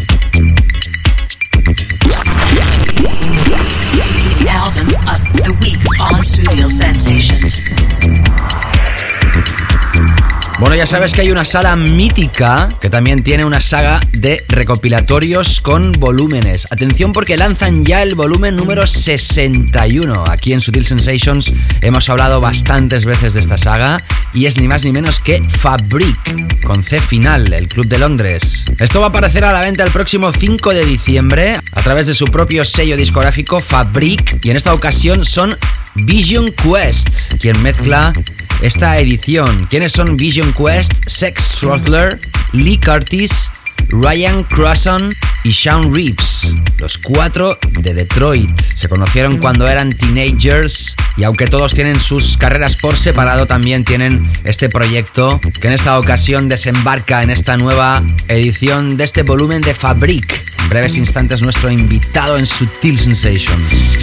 Bueno, 10.58 10.74
ya 10.74 10.88
sabes 10.88 11.12
que 11.12 11.20
hay 11.20 11.30
una 11.30 11.44
sala 11.44 11.76
mítica 11.76 12.74
que 12.80 12.90
también 12.90 13.22
tiene 13.22 13.44
una 13.44 13.60
saga 13.60 14.00
de 14.10 14.44
recopilatorios 14.48 15.60
con 15.60 15.92
volúmenes. 15.92 16.66
Atención 16.72 17.12
porque 17.12 17.36
lanzan 17.36 17.84
ya 17.84 18.02
el 18.02 18.16
volumen 18.16 18.56
número 18.56 18.84
61. 18.84 20.24
Aquí 20.28 20.52
en 20.52 20.60
Sutil 20.60 20.84
Sensations 20.84 21.52
hemos 21.80 22.08
hablado 22.08 22.40
bastantes 22.40 23.04
veces 23.04 23.34
de 23.34 23.40
esta 23.40 23.56
saga 23.56 24.02
y 24.34 24.46
es 24.46 24.60
ni 24.60 24.68
más 24.68 24.84
ni 24.84 24.92
menos 24.92 25.20
que 25.20 25.42
Fabric, 25.42 26.62
con 26.62 26.82
C 26.82 27.00
final, 27.00 27.52
el 27.52 27.68
Club 27.68 27.86
de 27.86 27.98
Londres. 27.98 28.64
Esto 28.78 29.00
va 29.00 29.06
a 29.06 29.08
aparecer 29.08 29.44
a 29.44 29.52
la 29.52 29.62
venta 29.62 29.84
el 29.84 29.90
próximo 29.90 30.32
5 30.32 30.74
de 30.74 30.84
diciembre 30.84 31.58
a 31.72 31.82
través 31.82 32.06
de 32.06 32.14
su 32.14 32.26
propio 32.26 32.64
sello 32.64 32.96
discográfico 32.96 33.60
Fabric 33.60 34.38
y 34.44 34.50
en 34.50 34.56
esta 34.56 34.74
ocasión 34.74 35.24
son 35.24 35.56
Vision 35.94 36.52
Quest, 36.52 37.08
quien 37.40 37.60
mezcla 37.62 38.12
esta 38.60 38.98
edición. 38.98 39.66
¿Quiénes 39.68 39.92
son 39.92 40.16
Vision 40.16 40.52
Quest? 40.52 40.92
Sex 41.06 41.56
Throttler, 41.60 42.20
Lee 42.52 42.78
Curtis, 42.78 43.50
Ryan 43.88 44.44
Crosson 44.44 45.14
y 45.44 45.52
Sean 45.52 45.94
Reeves, 45.94 46.54
los 46.78 46.98
cuatro 46.98 47.58
de 47.80 47.94
Detroit. 47.94 48.50
Se 48.76 48.88
conocieron 48.88 49.38
cuando 49.38 49.68
eran 49.68 49.92
teenagers 49.92 50.94
y 51.16 51.24
aunque 51.24 51.46
todos 51.46 51.74
tienen 51.74 51.98
sus 51.98 52.36
carreras 52.36 52.76
por 52.76 52.96
separado, 52.96 53.46
también 53.46 53.84
tienen 53.84 54.30
este 54.44 54.68
proyecto 54.68 55.40
que 55.60 55.66
en 55.66 55.72
esta 55.72 55.98
ocasión 55.98 56.48
desembarca 56.48 57.22
en 57.22 57.30
esta 57.30 57.56
nueva 57.56 58.02
edición 58.28 58.96
de 58.96 59.04
este 59.04 59.22
volumen 59.22 59.60
de 59.62 59.74
Fabric. 59.74 60.44
En 60.60 60.68
breves 60.68 60.96
instantes 60.96 61.42
nuestro 61.42 61.70
invitado 61.70 62.36
en 62.36 62.46
Sutil 62.46 62.98
Sensations. 62.98 63.98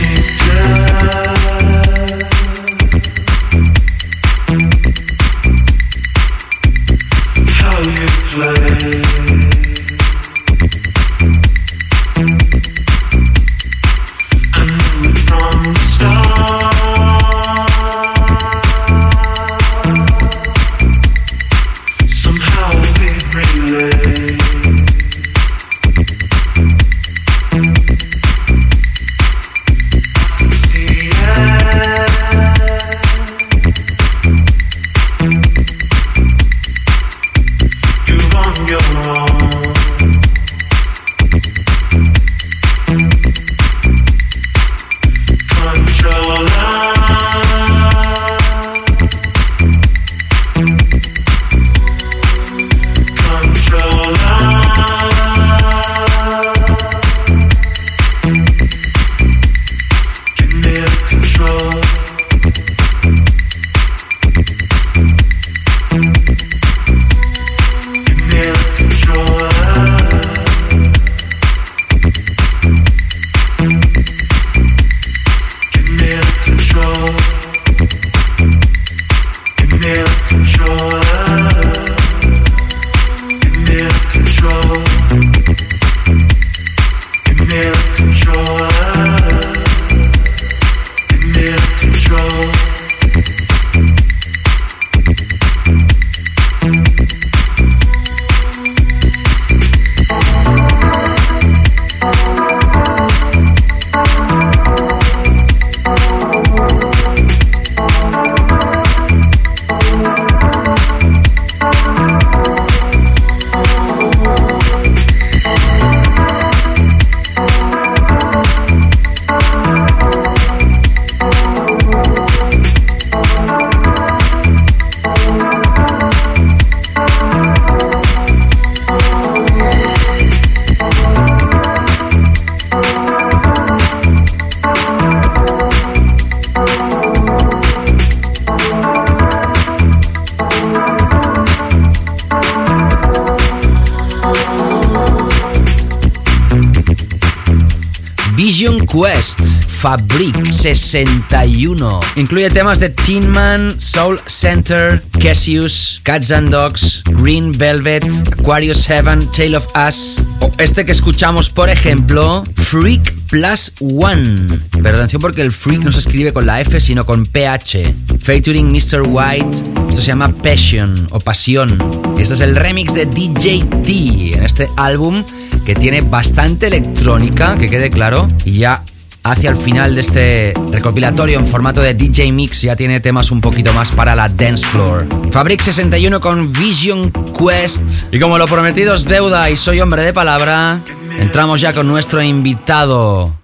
61 150.73 151.99
incluye 152.15 152.49
temas 152.49 152.79
de 152.79 152.89
Tin 152.89 153.29
Man, 153.29 153.79
Soul 153.79 154.19
Center, 154.25 155.03
Cassius, 155.21 155.99
Cats 156.01 156.31
and 156.31 156.49
Dogs, 156.49 157.03
Green 157.05 157.51
Velvet, 157.51 158.03
Aquarius 158.39 158.87
Heaven, 158.87 159.29
Tale 159.31 159.57
of 159.57 159.67
Us 159.87 160.23
o 160.39 160.51
este 160.57 160.85
que 160.85 160.91
escuchamos 160.91 161.51
por 161.51 161.69
ejemplo 161.69 162.43
Freak 162.55 163.13
Plus 163.29 163.73
One. 163.79 164.47
Pero 164.71 164.95
atención 164.95 165.21
porque 165.21 165.41
el 165.41 165.51
Freak 165.51 165.83
no 165.83 165.91
se 165.91 165.99
escribe 165.99 166.33
con 166.33 166.47
la 166.47 166.61
F 166.61 166.81
sino 166.81 167.05
con 167.05 167.25
PH. 167.27 167.83
Featuring 168.23 168.71
Mr. 168.71 169.03
White. 169.07 169.63
Esto 169.89 170.01
se 170.01 170.07
llama 170.07 170.29
Passion 170.29 171.07
o 171.11 171.19
Pasión. 171.19 171.77
Este 172.17 172.33
es 172.33 172.39
el 172.39 172.55
remix 172.55 172.93
de 172.95 173.05
DJ 173.05 173.63
T 173.83 174.35
en 174.35 174.43
este 174.43 174.67
álbum 174.77 175.23
que 175.65 175.73
tiene 175.73 176.01
bastante 176.01 176.67
electrónica, 176.67 177.57
que 177.57 177.67
quede 177.67 177.89
claro, 177.89 178.27
y 178.45 178.59
ya 178.59 178.83
hacia 179.25 179.49
el 179.49 179.57
final 179.57 179.95
de 179.95 180.01
este 180.01 180.53
recopilatorio 180.71 181.39
en 181.39 181.47
formato 181.47 181.81
de 181.81 181.95
DJ 181.95 182.31
Mix 182.31 182.61
ya 182.61 182.75
tiene 182.75 182.99
temas 182.99 183.31
un 183.31 183.41
poquito 183.41 183.73
más 183.73 183.91
para 183.91 184.15
la 184.15 184.29
dance 184.29 184.65
floor. 184.65 185.07
Fabric 185.31 185.61
61 185.61 186.21
con 186.21 186.53
Vision 186.53 187.11
Quest. 187.11 188.13
Y 188.13 188.19
como 188.19 188.37
lo 188.37 188.45
prometido 188.45 188.93
es 188.93 189.05
deuda 189.05 189.49
y 189.49 189.57
soy 189.57 189.81
hombre 189.81 190.03
de 190.03 190.13
palabra, 190.13 190.79
entramos 191.19 191.59
ya 191.59 191.73
con 191.73 191.87
nuestro 191.87 192.21
invitado, 192.21 193.35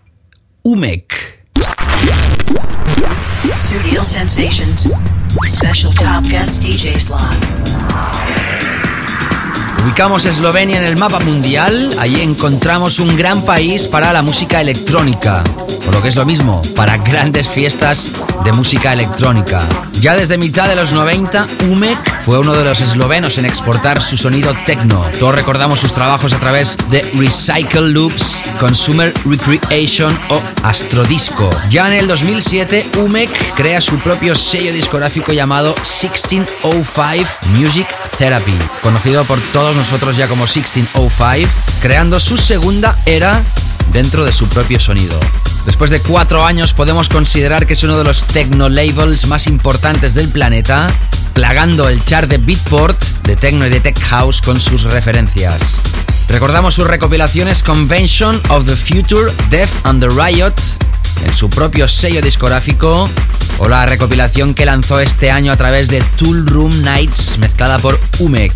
Umek. 0.61 1.41
Studio 3.59 4.03
Sensations. 4.03 4.87
Special 5.47 5.93
top 5.95 6.29
guest 6.29 6.61
DJ 6.61 6.99
slot. 6.99 7.21
Ubicamos 9.83 10.25
Eslovenia 10.25 10.77
en 10.77 10.83
el 10.83 10.95
mapa 10.95 11.19
mundial, 11.21 11.89
allí 11.97 12.21
encontramos 12.21 12.99
un 12.99 13.17
gran 13.17 13.41
país 13.41 13.87
para 13.87 14.13
la 14.13 14.21
música 14.21 14.61
electrónica. 14.61 15.43
O 15.87 15.91
lo 15.91 16.01
que 16.01 16.09
es 16.09 16.15
lo 16.15 16.25
mismo, 16.25 16.61
para 16.75 16.97
grandes 16.97 17.47
fiestas 17.47 18.11
de 18.43 18.51
música 18.51 18.93
electrónica. 18.93 19.67
Ya 19.99 20.15
desde 20.15 20.37
mitad 20.37 20.67
de 20.67 20.75
los 20.75 20.93
90, 20.93 21.47
UMEC 21.69 22.21
fue 22.21 22.39
uno 22.39 22.53
de 22.53 22.63
los 22.63 22.81
eslovenos 22.81 23.37
en 23.37 23.45
exportar 23.45 24.01
su 24.01 24.17
sonido 24.17 24.53
techno. 24.65 25.03
Todos 25.19 25.35
recordamos 25.35 25.79
sus 25.79 25.93
trabajos 25.93 26.33
a 26.33 26.39
través 26.39 26.77
de 26.89 27.01
Recycle 27.15 27.89
Loops, 27.89 28.41
Consumer 28.59 29.13
Recreation 29.25 30.17
o 30.29 30.41
Astrodisco. 30.63 31.49
Ya 31.69 31.87
en 31.87 31.93
el 31.93 32.07
2007, 32.07 32.89
UMEC 32.97 33.55
crea 33.55 33.81
su 33.81 33.99
propio 33.99 34.35
sello 34.35 34.73
discográfico 34.73 35.33
llamado 35.33 35.75
1605 35.77 37.29
Music 37.49 37.87
Therapy, 38.17 38.55
conocido 38.81 39.23
por 39.25 39.39
todos 39.53 39.75
nosotros 39.75 40.17
ya 40.17 40.27
como 40.27 40.45
1605, 40.45 41.49
creando 41.81 42.19
su 42.19 42.37
segunda 42.37 42.97
era 43.05 43.43
dentro 43.91 44.23
de 44.23 44.31
su 44.31 44.47
propio 44.47 44.79
sonido. 44.79 45.19
Después 45.65 45.91
de 45.91 45.99
cuatro 45.99 46.43
años 46.43 46.73
podemos 46.73 47.07
considerar 47.07 47.67
que 47.67 47.73
es 47.73 47.83
uno 47.83 47.97
de 47.97 48.03
los 48.03 48.25
techno 48.25 48.67
labels 48.67 49.27
más 49.27 49.45
importantes 49.47 50.13
del 50.13 50.29
planeta, 50.29 50.89
plagando 51.33 51.87
el 51.87 52.03
chart 52.03 52.29
de 52.29 52.37
Beatport, 52.37 53.01
de 53.23 53.35
techno 53.35 53.67
y 53.67 53.69
de 53.69 53.79
tech 53.79 53.99
house 54.01 54.41
con 54.41 54.59
sus 54.59 54.83
referencias. 54.83 55.77
Recordamos 56.27 56.75
sus 56.75 56.87
recopilaciones 56.87 57.61
Convention 57.61 58.41
of 58.49 58.65
the 58.65 58.75
Future, 58.75 59.31
Death 59.49 59.69
and 59.83 60.01
the 60.01 60.09
Riot, 60.09 60.55
en 61.25 61.35
su 61.35 61.49
propio 61.49 61.87
sello 61.87 62.21
discográfico, 62.21 63.09
o 63.59 63.67
la 63.69 63.85
recopilación 63.85 64.55
que 64.55 64.65
lanzó 64.65 64.99
este 64.99 65.29
año 65.29 65.51
a 65.51 65.57
través 65.57 65.89
de 65.89 66.01
Tool 66.17 66.47
Room 66.47 66.81
Nights, 66.81 67.37
mezclada 67.37 67.77
por 67.77 67.99
Umek. 68.19 68.53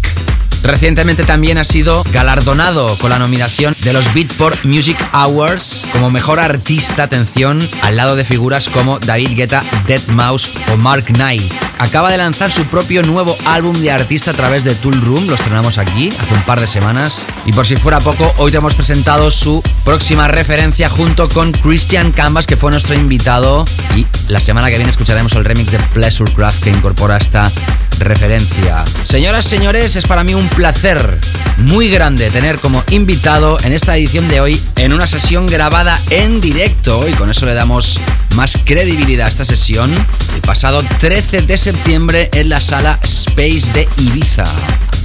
Recientemente 0.66 1.24
también 1.24 1.60
ha 1.60 1.64
sido 1.64 2.04
galardonado 2.12 2.98
con 2.98 3.12
la 3.12 3.20
nominación 3.20 3.76
de 3.84 3.94
los 3.94 4.12
Beatport 4.16 4.66
Music 4.66 4.98
Awards 5.12 5.86
como 5.92 6.10
mejor 6.10 6.40
artista, 6.40 7.04
atención, 7.04 7.60
al 7.84 7.98
lado 7.98 8.16
de 8.16 8.26
figuras 8.26 8.68
como 8.68 8.98
David 8.98 9.36
Guetta, 9.36 9.64
Dead 9.86 10.02
Mouse 10.08 10.50
o 10.74 10.78
Mark 10.78 11.06
Knight. 11.06 11.54
Acaba 11.78 12.10
de 12.10 12.18
lanzar 12.18 12.52
su 12.52 12.66
propio 12.66 13.04
nuevo 13.04 13.38
álbum 13.46 13.76
de 13.80 13.92
artista 13.92 14.32
a 14.32 14.34
través 14.34 14.64
de 14.64 14.74
Tool 14.74 15.00
Room, 15.02 15.28
lo 15.28 15.36
estrenamos 15.36 15.78
aquí 15.78 16.10
hace 16.20 16.34
un 16.34 16.42
par 16.44 16.60
de 16.60 16.66
semanas. 16.66 17.24
Y 17.46 17.52
por 17.52 17.68
si 17.68 17.76
fuera 17.76 18.00
poco, 18.00 18.34
hoy 18.38 18.50
te 18.50 18.58
hemos 18.58 18.74
presentado 18.74 19.30
su 19.30 19.62
próxima 19.84 20.28
referencia 20.28 20.90
junto 20.90 21.30
con 21.30 21.52
Christian 21.52 22.12
Canvas, 22.12 22.48
que 22.48 22.58
fue 22.58 22.72
nuestro 22.72 22.96
invitado. 22.96 23.66
Y 23.96 24.08
la 24.30 24.40
semana 24.40 24.70
que 24.70 24.78
viene 24.78 24.90
escucharemos 24.90 25.34
el 25.34 25.46
remix 25.46 25.72
de 25.72 25.80
Pleasure 25.94 26.34
Craft 26.34 26.64
que 26.64 26.72
incorpora 26.72 27.18
esta 27.18 27.52
referencia. 28.00 28.84
Señoras, 29.06 29.46
señores, 29.46 29.96
es 29.96 30.06
para 30.06 30.24
mí 30.24 30.34
un 30.34 30.48
placer 30.56 31.18
muy 31.58 31.90
grande 31.90 32.30
tener 32.32 32.60
como 32.60 32.84
invitado 32.90 33.58
en 33.64 33.74
esta 33.74 33.98
edición 33.98 34.30
de 34.30 34.40
hoy 34.40 34.62
en 34.78 34.94
una 34.94 35.06
sesión 35.06 35.48
grabada 35.48 36.00
en 36.10 36.40
directo 36.40 37.08
y 37.10 37.14
con 37.14 37.30
eso 37.30 37.46
le 37.46 37.54
damos 37.54 38.00
más 38.36 38.58
credibilidad 38.64 39.26
a 39.26 39.30
esta 39.30 39.44
sesión 39.44 39.94
el 40.34 40.42
pasado 40.42 40.82
13 41.00 41.42
de 41.42 41.58
septiembre 41.58 42.30
en 42.34 42.50
la 42.50 42.62
sala 42.62 43.00
Space 43.04 43.74
de 43.74 43.88
Ibiza. 43.98 44.46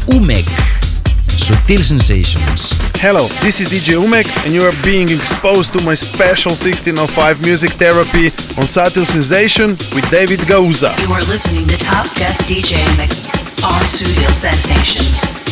UMEC. 0.07 0.47
Subtil 1.41 1.83
Sensations. 1.83 2.77
Hello, 3.01 3.27
this 3.41 3.61
is 3.61 3.71
DJ 3.71 3.97
Umek, 3.97 4.29
and 4.45 4.53
you 4.53 4.63
are 4.63 4.77
being 4.85 5.09
exposed 5.09 5.73
to 5.73 5.85
my 5.85 5.95
special 5.95 6.53
1605 6.53 7.43
music 7.43 7.73
therapy 7.73 8.29
on 8.61 8.69
Subtle 8.69 9.07
Sensation 9.07 9.69
with 9.97 10.05
David 10.11 10.41
Gauza. 10.47 10.93
You 11.01 11.13
are 11.13 11.25
listening 11.33 11.67
to 11.73 11.79
Top 11.83 12.07
Guest 12.15 12.45
DJ 12.45 12.77
Mix 12.99 13.65
on 13.65 13.81
Studio 13.87 14.29
Sensations. 14.31 15.50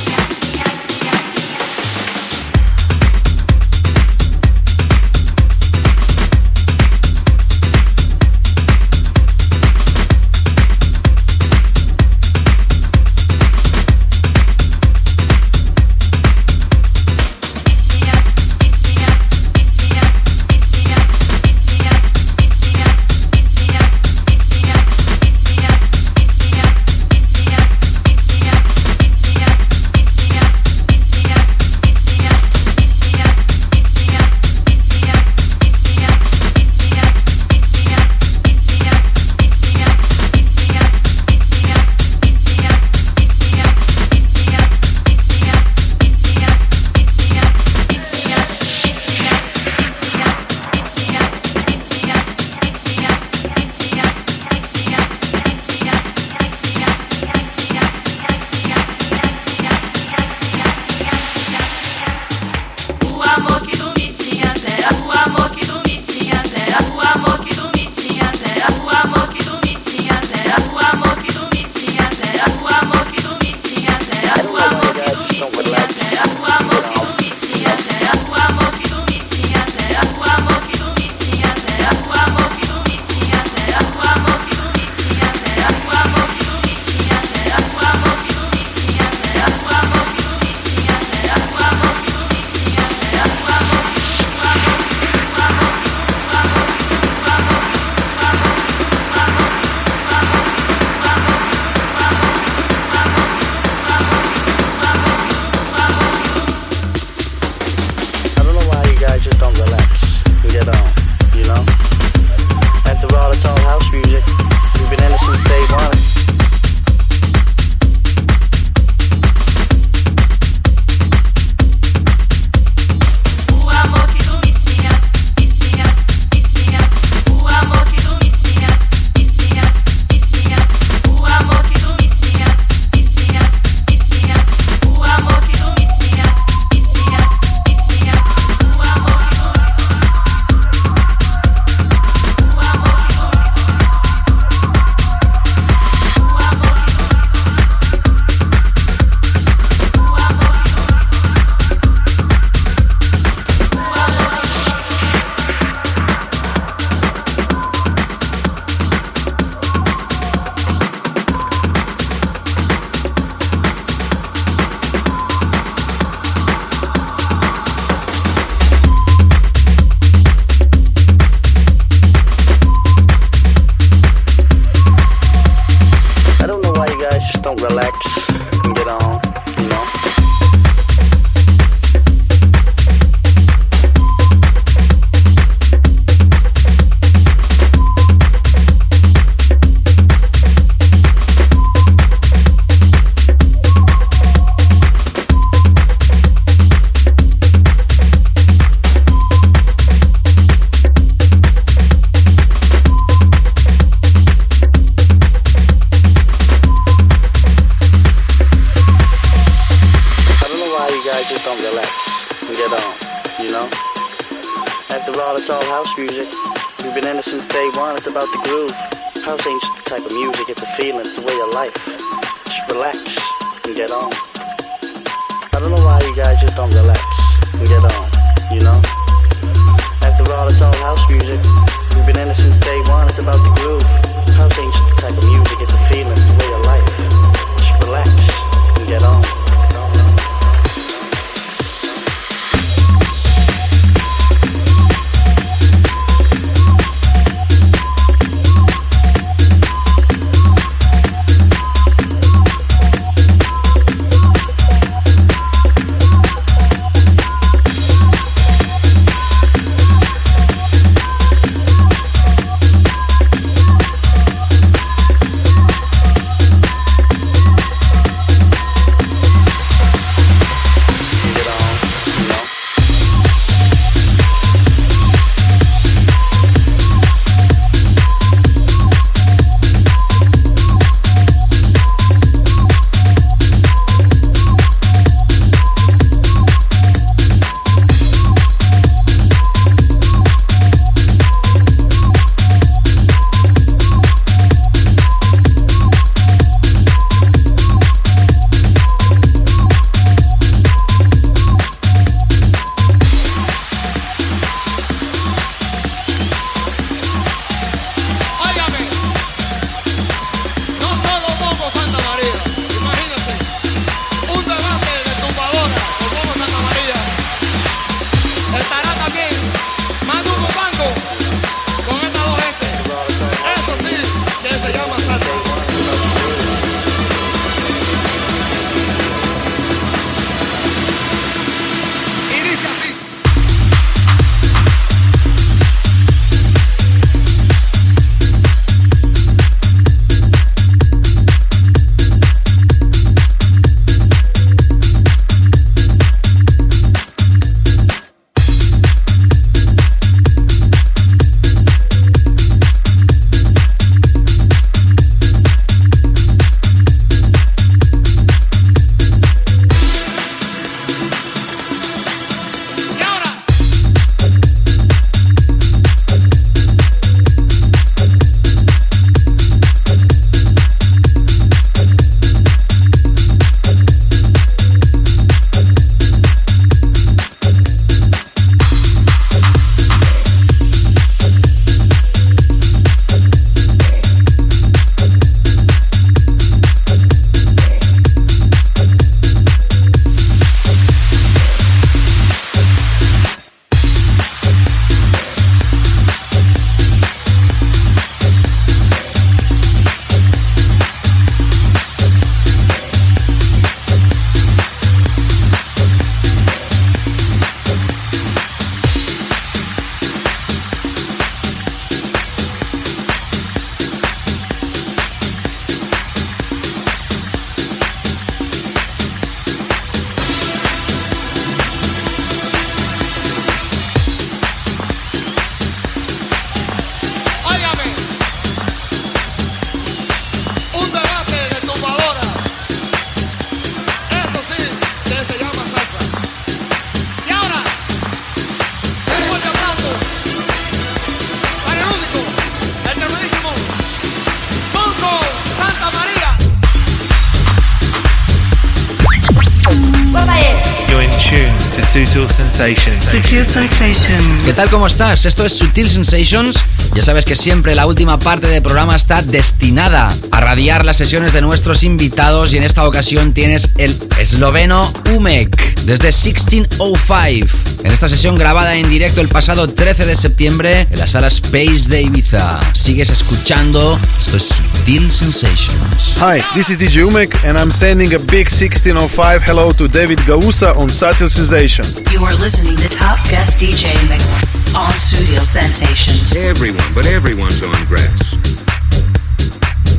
Sensations. 452.58 453.04
Sutil 453.04 453.46
Sensations. 453.46 454.42
¿Qué 454.42 454.52
tal? 454.52 454.68
¿Cómo 454.68 454.88
estás? 454.88 455.24
Esto 455.26 455.46
es 455.46 455.52
Sutil 455.52 455.88
Sensations. 455.88 456.58
Ya 456.92 457.02
sabes 457.02 457.24
que 457.24 457.36
siempre 457.36 457.76
la 457.76 457.86
última 457.86 458.18
parte 458.18 458.48
del 458.48 458.60
programa 458.62 458.96
está 458.96 459.22
destinada 459.22 460.08
a 460.32 460.40
radiar 460.40 460.84
las 460.84 460.96
sesiones 460.96 461.32
de 461.32 461.40
nuestros 461.40 461.84
invitados 461.84 462.52
y 462.52 462.56
en 462.56 462.64
esta 462.64 462.84
ocasión 462.84 463.32
tienes 463.32 463.70
el 463.78 463.96
esloveno 464.18 464.92
Umek 465.14 465.56
desde 465.84 466.06
1605. 466.06 467.67
En 467.88 467.94
esta 467.94 468.10
sesión 468.10 468.34
grabada 468.34 468.76
en 468.76 468.90
directo 468.90 469.22
el 469.22 469.28
pasado 469.28 469.66
13 469.66 470.04
de 470.04 470.14
septiembre 470.14 470.86
en 470.90 470.98
la 470.98 471.06
sala 471.06 471.28
Space 471.28 471.88
de 471.88 472.02
Ibiza. 472.02 472.60
Sigues 472.74 473.08
escuchando. 473.08 473.98
Esto 474.18 474.36
es 474.36 474.42
Sutil 474.44 475.10
Sensations. 475.10 476.14
Hi, 476.20 476.42
this 476.52 476.68
is 476.68 476.76
DJ 476.76 477.08
Umek, 477.08 477.34
and 477.46 477.56
I'm 477.58 477.72
sending 477.72 478.14
a 478.14 478.18
big 478.18 478.50
1605 478.50 479.42
hello 479.42 479.70
to 479.70 479.88
David 479.88 480.20
Gausa 480.26 480.74
on 480.76 480.90
Subtle 480.90 481.30
Sensation. 481.30 481.86
You 482.12 482.22
are 482.26 482.34
listening 482.42 482.76
to 482.76 482.94
Top 482.94 483.26
Guest 483.30 483.56
DJ 483.56 483.88
Mix 484.10 484.74
on 484.74 484.92
Studio 484.98 485.42
Sensations. 485.44 486.36
Everyone, 486.44 486.92
but 486.94 487.06
everyone's 487.06 487.62
on 487.62 487.86
grass. 487.86 488.12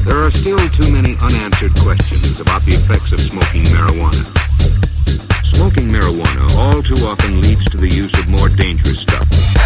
There 0.05 0.21
are 0.21 0.31
still 0.31 0.59
too 0.77 0.93
many 0.93 1.17
unanswered 1.23 1.73
questions 1.81 2.39
about 2.39 2.61
the 2.65 2.73
effects 2.73 3.13
of 3.13 3.19
smoking 3.19 3.63
marijuana. 3.73 4.48
Smoking 5.53 5.89
marijuana 5.89 6.55
all 6.57 6.81
too 6.81 7.05
often 7.05 7.41
leads 7.41 7.63
to 7.71 7.77
the 7.77 7.89
use 7.89 8.13
of 8.19 8.27
more 8.29 8.49
dangerous 8.49 8.99
stuff. 8.99 9.58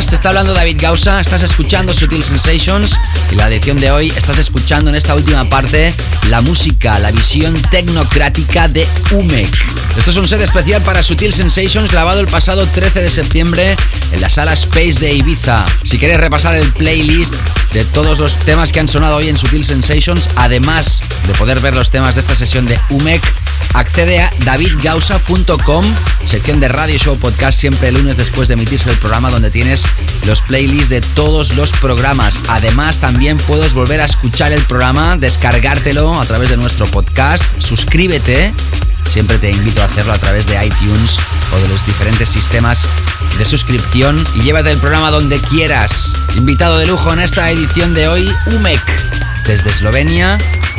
Estás? 0.00 0.10
Te 0.10 0.16
está 0.16 0.28
hablando 0.30 0.54
David 0.54 0.78
Gausa, 0.80 1.20
estás 1.20 1.42
escuchando 1.42 1.92
Sutil 1.92 2.22
Sensations 2.22 2.96
y 3.30 3.34
la 3.34 3.48
edición 3.48 3.78
de 3.80 3.90
hoy 3.90 4.08
estás 4.08 4.38
escuchando 4.38 4.88
en 4.90 4.96
esta 4.96 5.14
última 5.14 5.48
parte 5.48 5.94
la 6.28 6.40
música, 6.40 6.98
la 6.98 7.10
visión 7.10 7.60
tecnocrática 7.70 8.68
de 8.68 8.86
UMEC. 9.12 9.50
Esto 9.96 10.10
es 10.10 10.16
un 10.16 10.26
set 10.26 10.40
especial 10.40 10.82
para 10.82 11.02
Sutil 11.02 11.32
Sensations 11.32 11.90
grabado 11.90 12.20
el 12.20 12.28
pasado 12.28 12.66
13 12.66 13.02
de 13.02 13.10
septiembre 13.10 13.76
en 14.12 14.20
la 14.20 14.30
sala 14.30 14.54
Space 14.54 15.00
de 15.00 15.12
Ibiza. 15.12 15.66
Si 15.84 15.98
quieres 15.98 16.18
repasar 16.18 16.56
el 16.56 16.72
playlist 16.72 17.34
de 17.72 17.84
todos 17.84 18.18
los 18.18 18.36
temas 18.38 18.72
que 18.72 18.80
han 18.80 18.88
sonado 18.88 19.16
hoy 19.16 19.28
en 19.28 19.36
Sutil 19.36 19.64
Sensations, 19.64 20.30
además 20.36 21.02
de 21.26 21.34
poder 21.34 21.60
ver 21.60 21.74
los 21.74 21.90
temas 21.90 22.14
de 22.14 22.20
esta 22.20 22.34
sesión 22.34 22.66
de 22.66 22.78
UMEC, 22.90 23.22
accede 23.74 24.20
a 24.20 24.30
davidgausa.com, 24.44 25.84
sección 26.26 26.60
de 26.60 26.68
Radio 26.68 26.98
Show 26.98 27.18
Podcast, 27.18 27.58
siempre 27.58 27.92
lunes 27.92 28.16
después 28.16 28.48
de 28.48 28.54
emitirse 28.54 28.90
el 28.90 28.98
programa 28.98 29.30
donde 29.30 29.50
tienes 29.50 29.84
los 30.24 30.42
playlists 30.42 30.88
de 30.88 31.00
todos 31.00 31.56
los 31.56 31.72
programas. 31.72 32.40
Además, 32.48 32.98
también 32.98 33.36
puedes 33.38 33.74
volver 33.74 34.00
a 34.00 34.04
escuchar 34.04 34.52
el 34.52 34.62
programa, 34.62 35.16
descargártelo 35.16 36.20
a 36.20 36.24
través 36.24 36.50
de 36.50 36.56
nuestro 36.56 36.86
podcast, 36.86 37.44
suscríbete. 37.58 38.52
Siempre 39.04 39.38
te 39.38 39.50
invito 39.50 39.82
a 39.82 39.86
hacerlo 39.86 40.12
a 40.12 40.18
través 40.18 40.46
de 40.46 40.64
iTunes 40.64 41.18
o 41.52 41.58
de 41.58 41.68
los 41.68 41.84
diferentes 41.84 42.28
sistemas 42.28 42.86
de 43.38 43.44
suscripción 43.44 44.22
y 44.36 44.42
llévate 44.42 44.70
el 44.70 44.78
programa 44.78 45.10
donde 45.10 45.40
quieras. 45.40 46.12
Invitado 46.36 46.78
de 46.78 46.86
lujo 46.86 47.12
en 47.12 47.20
esta 47.20 47.50
edición 47.50 47.92
de 47.94 48.06
hoy, 48.06 48.32
UMEC, 48.54 48.80
desde 49.46 49.70
Eslovenia, 49.70 50.38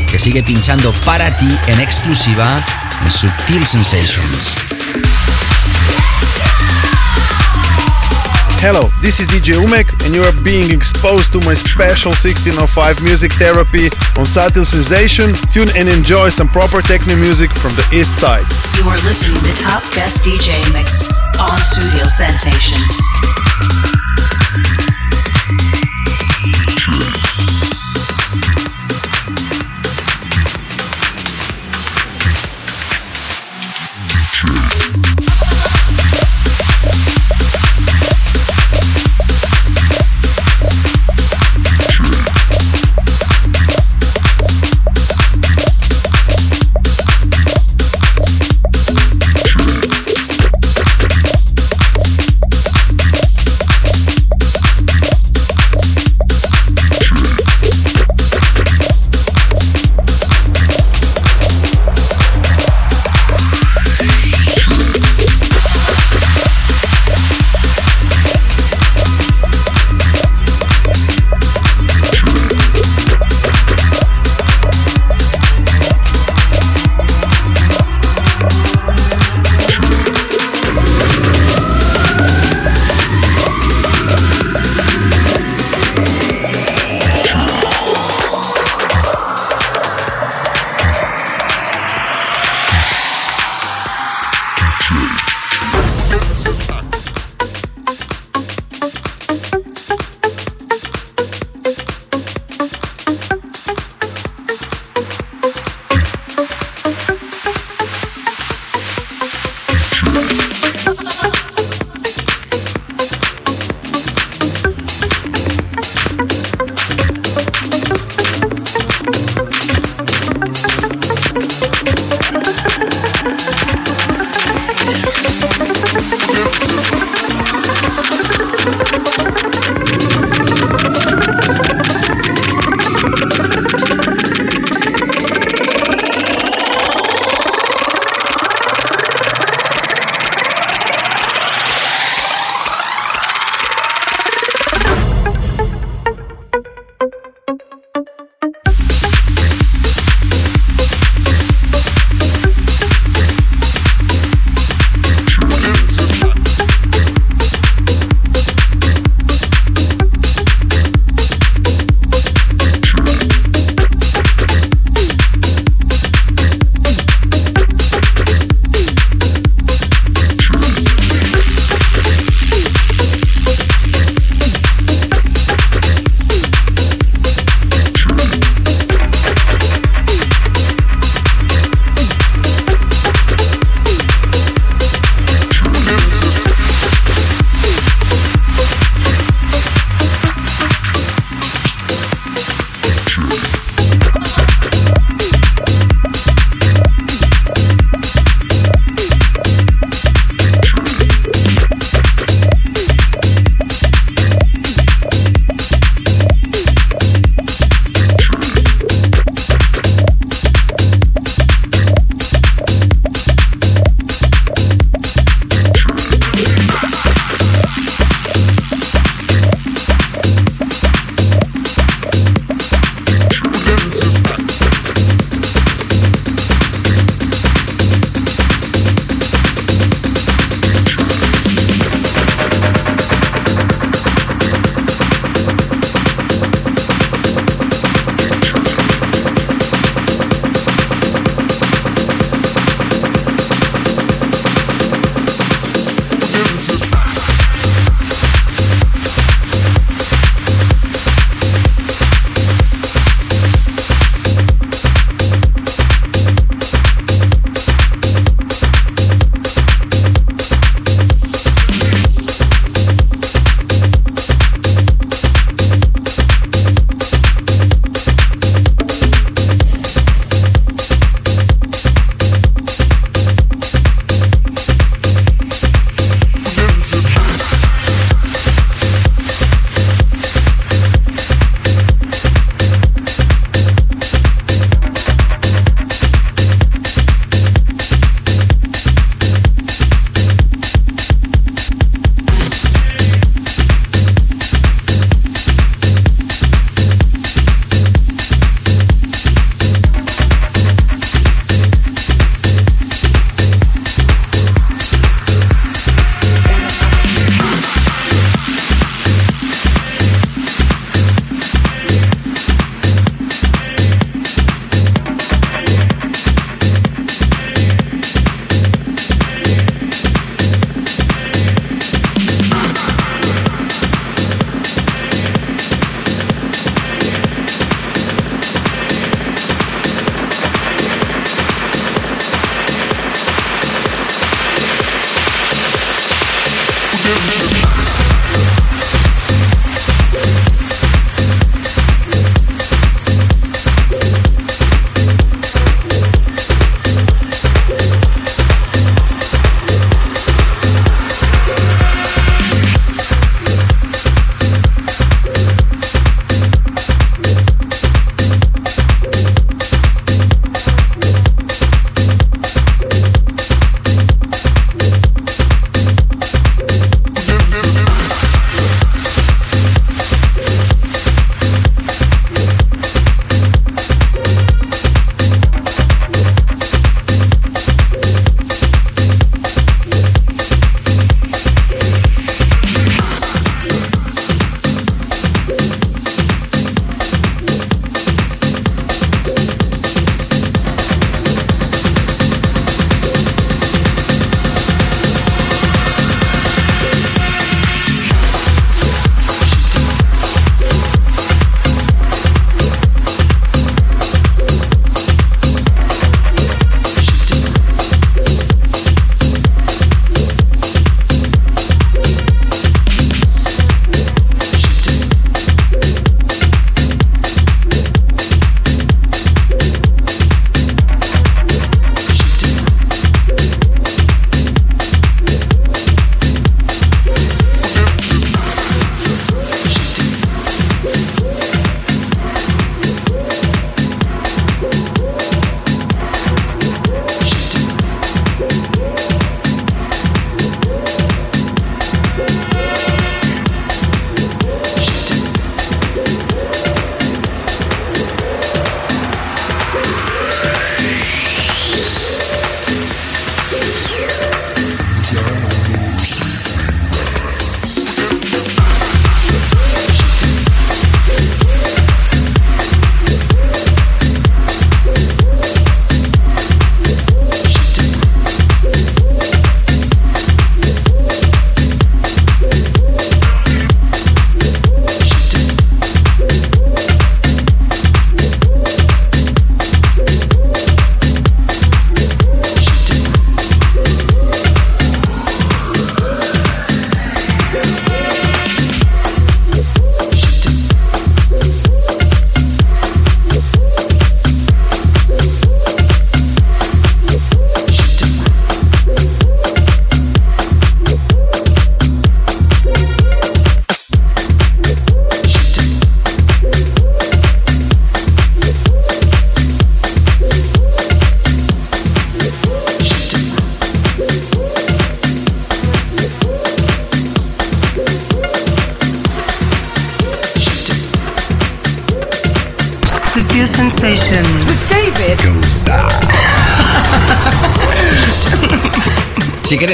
que 0.09 0.19
sigue 0.19 0.43
pinchando 0.43 0.93
para 1.03 1.35
ti 1.35 1.49
en 1.67 1.81
exclusiva 1.81 2.63
Subtil 3.09 3.63
Sensations. 3.65 4.55
Hello, 8.61 8.89
this 9.01 9.19
is 9.19 9.27
DJ 9.27 9.57
Umek, 9.57 10.05
and 10.05 10.13
you 10.13 10.21
are 10.21 10.35
being 10.43 10.69
exposed 10.69 11.33
to 11.33 11.39
my 11.41 11.55
special 11.55 12.13
1605 12.13 13.01
music 13.01 13.33
therapy 13.33 13.89
on 14.17 14.25
Subtle 14.25 14.65
Sensation. 14.65 15.33
Tune 15.49 15.69
and 15.75 15.89
enjoy 15.89 16.29
some 16.29 16.47
proper 16.47 16.81
techno 16.81 17.15
music 17.17 17.49
from 17.57 17.73
the 17.73 17.85
east 17.91 18.13
side. 18.19 18.45
You 18.77 18.85
are 18.85 19.01
listening 19.01 19.33
to 19.33 19.49
the 19.49 19.57
Top 19.57 19.81
Guest 19.93 20.21
DJ 20.21 20.61
Mix 20.73 21.09
on 21.41 21.57
Studio 21.57 22.05
Sensations. 22.07 22.31
Sensations. 22.41 23.10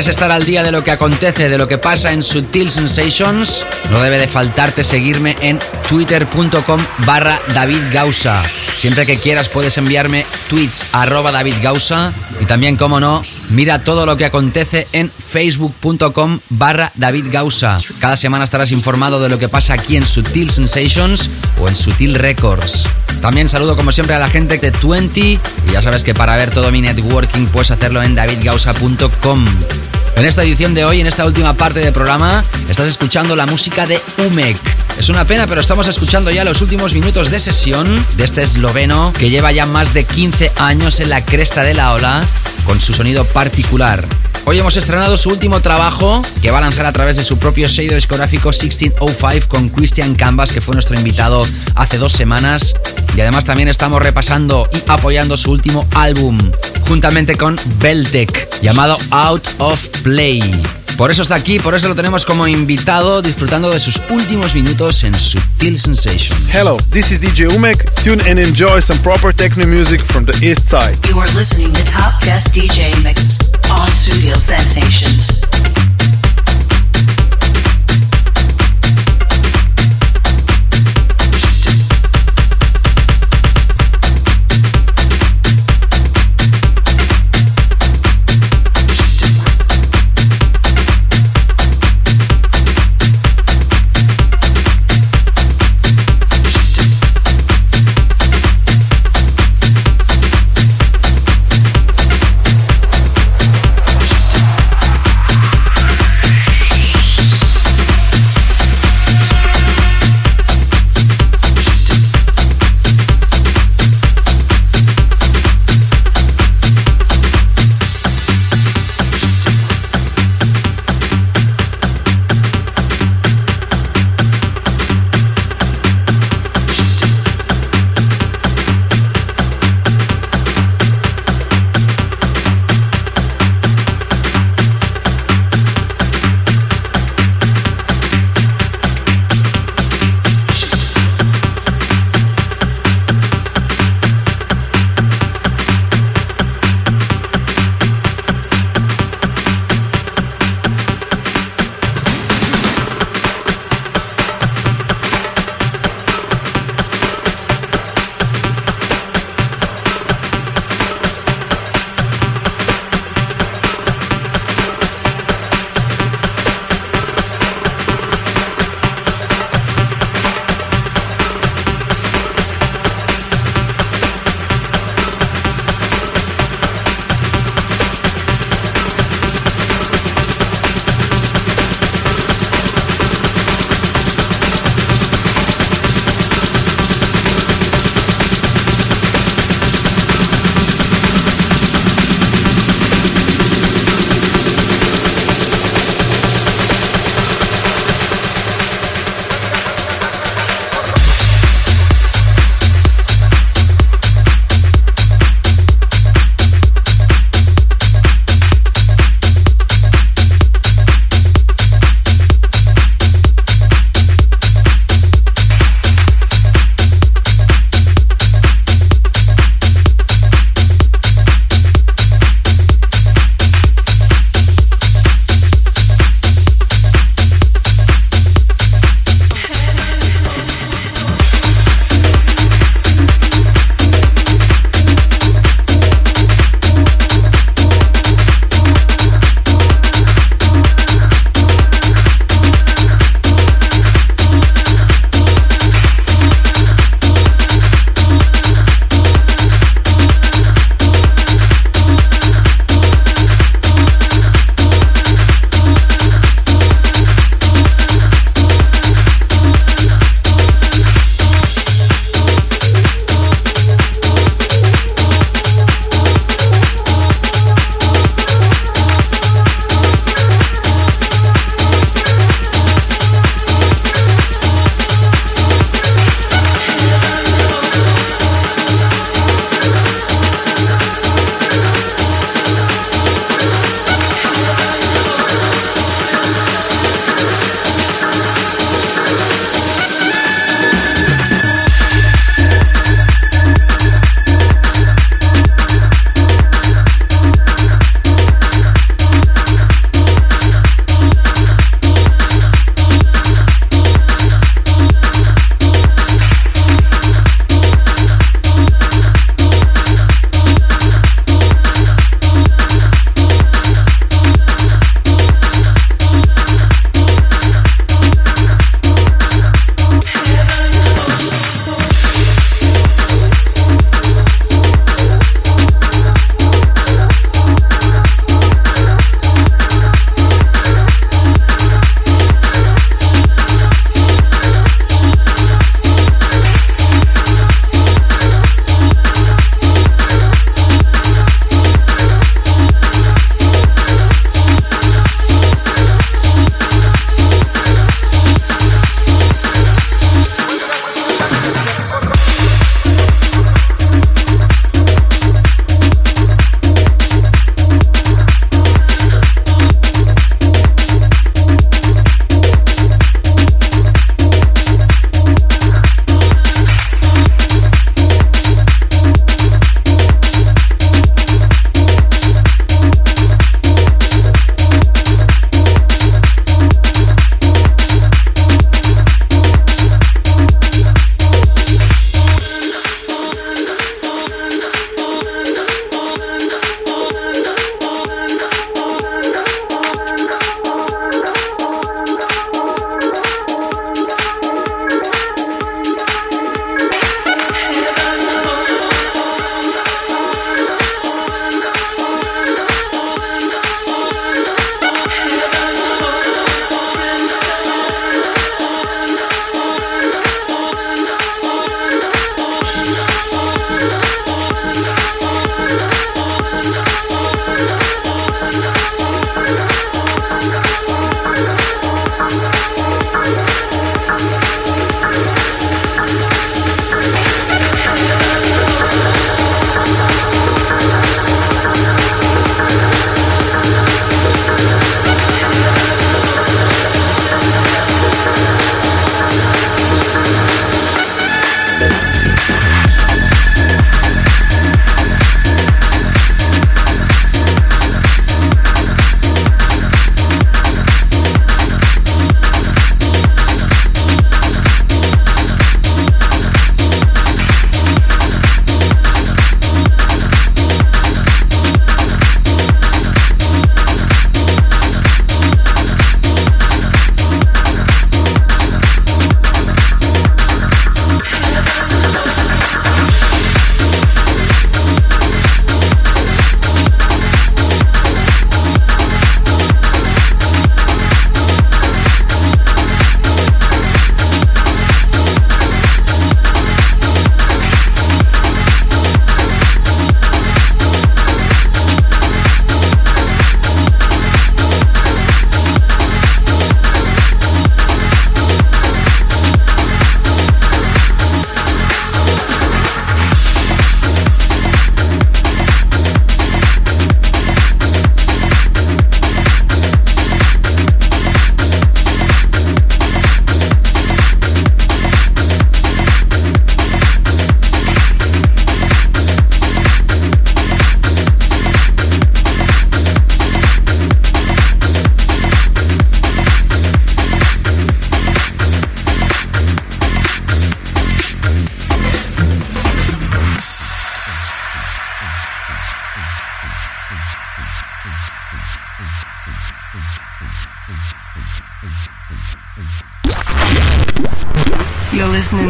Quieres 0.07 0.21
estar 0.21 0.31
al 0.31 0.45
día 0.45 0.63
de 0.63 0.71
lo 0.71 0.85
que 0.85 0.91
acontece, 0.91 1.49
de 1.49 1.57
lo 1.57 1.67
que 1.67 1.77
pasa 1.77 2.13
en 2.13 2.23
Sutil 2.23 2.69
Sensations, 2.69 3.65
no 3.91 4.01
debe 4.01 4.17
de 4.17 4.29
faltarte 4.29 4.85
seguirme 4.85 5.35
en 5.41 5.59
twitter.com 5.89 6.79
barra 6.99 7.41
David 7.53 7.81
Gausa. 7.91 8.41
Siempre 8.77 9.05
que 9.05 9.17
quieras 9.17 9.49
puedes 9.49 9.77
enviarme 9.77 10.25
tweets 10.49 10.87
arroba 10.93 11.33
David 11.33 11.55
Gausa 11.61 12.13
y 12.39 12.45
también, 12.45 12.77
como 12.77 13.01
no, 13.01 13.21
mira 13.49 13.83
todo 13.83 14.05
lo 14.05 14.15
que 14.15 14.23
acontece 14.23 14.87
en 14.93 15.11
facebook.com 15.11 16.39
barra 16.51 16.93
David 16.95 17.25
Gausa. 17.29 17.77
Cada 17.99 18.15
semana 18.15 18.45
estarás 18.45 18.71
informado 18.71 19.19
de 19.19 19.27
lo 19.27 19.37
que 19.37 19.49
pasa 19.49 19.73
aquí 19.73 19.97
en 19.97 20.05
Sutil 20.05 20.51
Sensations 20.51 21.29
o 21.59 21.67
en 21.67 21.75
Sutil 21.75 22.15
Records. 22.15 22.87
También 23.21 23.49
saludo 23.49 23.75
como 23.75 23.91
siempre 23.91 24.15
a 24.15 24.19
la 24.19 24.29
gente 24.29 24.57
de 24.57 24.71
20 24.71 25.19
y 25.19 25.39
ya 25.73 25.81
sabes 25.81 26.05
que 26.05 26.13
para 26.13 26.37
ver 26.37 26.51
todo 26.51 26.71
mi 26.71 26.79
networking 26.79 27.47
puedes 27.47 27.71
hacerlo 27.71 28.01
en 28.01 28.15
davidgausa.com. 28.15 29.45
En 30.17 30.25
esta 30.25 30.41
edición 30.41 30.73
de 30.73 30.83
hoy, 30.83 30.99
en 30.99 31.05
esta 31.05 31.25
última 31.25 31.53
parte 31.53 31.79
del 31.79 31.93
programa, 31.93 32.43
estás 32.67 32.87
escuchando 32.87 33.35
la 33.35 33.45
música 33.45 33.85
de 33.85 34.01
Umek. 34.25 34.57
Es 34.97 35.09
una 35.09 35.25
pena, 35.25 35.45
pero 35.45 35.61
estamos 35.61 35.87
escuchando 35.87 36.31
ya 36.31 36.43
los 36.43 36.59
últimos 36.63 36.95
minutos 36.95 37.29
de 37.29 37.39
sesión 37.39 37.87
de 38.15 38.23
este 38.23 38.41
esloveno 38.41 39.13
que 39.13 39.29
lleva 39.29 39.51
ya 39.51 39.67
más 39.67 39.93
de 39.93 40.05
15 40.05 40.53
años 40.57 40.99
en 41.01 41.11
la 41.11 41.23
cresta 41.23 41.61
de 41.61 41.75
la 41.75 41.93
ola 41.93 42.23
con 42.65 42.81
su 42.81 42.95
sonido 42.95 43.25
particular. 43.25 44.07
Hoy 44.45 44.57
hemos 44.57 44.75
estrenado 44.75 45.17
su 45.17 45.29
último 45.29 45.59
trabajo 45.59 46.23
que 46.41 46.49
va 46.49 46.57
a 46.57 46.61
lanzar 46.61 46.87
a 46.87 46.93
través 46.93 47.17
de 47.17 47.23
su 47.23 47.37
propio 47.37 47.69
sello 47.69 47.93
discográfico 47.93 48.49
1605 48.49 49.47
con 49.47 49.69
Christian 49.69 50.15
Canvas, 50.15 50.51
que 50.51 50.61
fue 50.61 50.73
nuestro 50.73 50.97
invitado 50.97 51.45
hace 51.75 51.99
dos 51.99 52.13
semanas. 52.13 52.73
Y 53.15 53.21
además 53.21 53.45
también 53.45 53.67
estamos 53.67 54.01
repasando 54.01 54.69
y 54.73 54.81
apoyando 54.89 55.37
su 55.37 55.51
último 55.51 55.87
álbum, 55.93 56.39
juntamente 56.87 57.35
con 57.35 57.55
Beltec, 57.79 58.61
llamado 58.61 58.97
Out 59.11 59.47
of 59.59 59.79
Play. 60.03 60.41
Por 60.97 61.11
eso 61.11 61.21
está 61.21 61.35
aquí, 61.35 61.59
por 61.59 61.75
eso 61.75 61.87
lo 61.87 61.95
tenemos 61.95 62.25
como 62.25 62.47
invitado, 62.47 63.21
disfrutando 63.21 63.69
de 63.69 63.79
sus 63.79 64.01
últimos 64.09 64.55
minutos 64.55 65.03
en 65.03 65.13
Subtil 65.13 65.79
Sensations. 65.79 66.39
Hello, 66.51 66.77
this 66.91 67.11
is 67.11 67.21
DJ 67.21 67.47
Umek. 67.55 67.93
Tune 68.03 68.21
and 68.27 68.39
enjoy 68.39 68.81
some 68.81 68.99
proper 69.01 69.31
techno 69.31 69.67
music 69.67 70.01
from 70.01 70.25
the 70.25 70.33
east 70.43 70.67
side. 70.67 70.97
You 71.07 71.19
are 71.19 71.29
listening 71.35 71.71
to 71.73 71.83
Top 71.91 72.19
Guest 72.21 72.55
DJ 72.55 72.91
Mix 73.03 73.53
on 73.69 73.87
Studio 73.91 74.35
Sensations. 74.39 75.46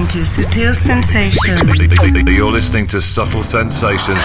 To 0.09 0.19
Sutil 0.19 0.73
Sensations. 0.73 2.27
You're 2.29 2.51
listening 2.51 2.88
to 2.88 3.01
Subtle 3.01 3.43
Sensations. 3.43 4.19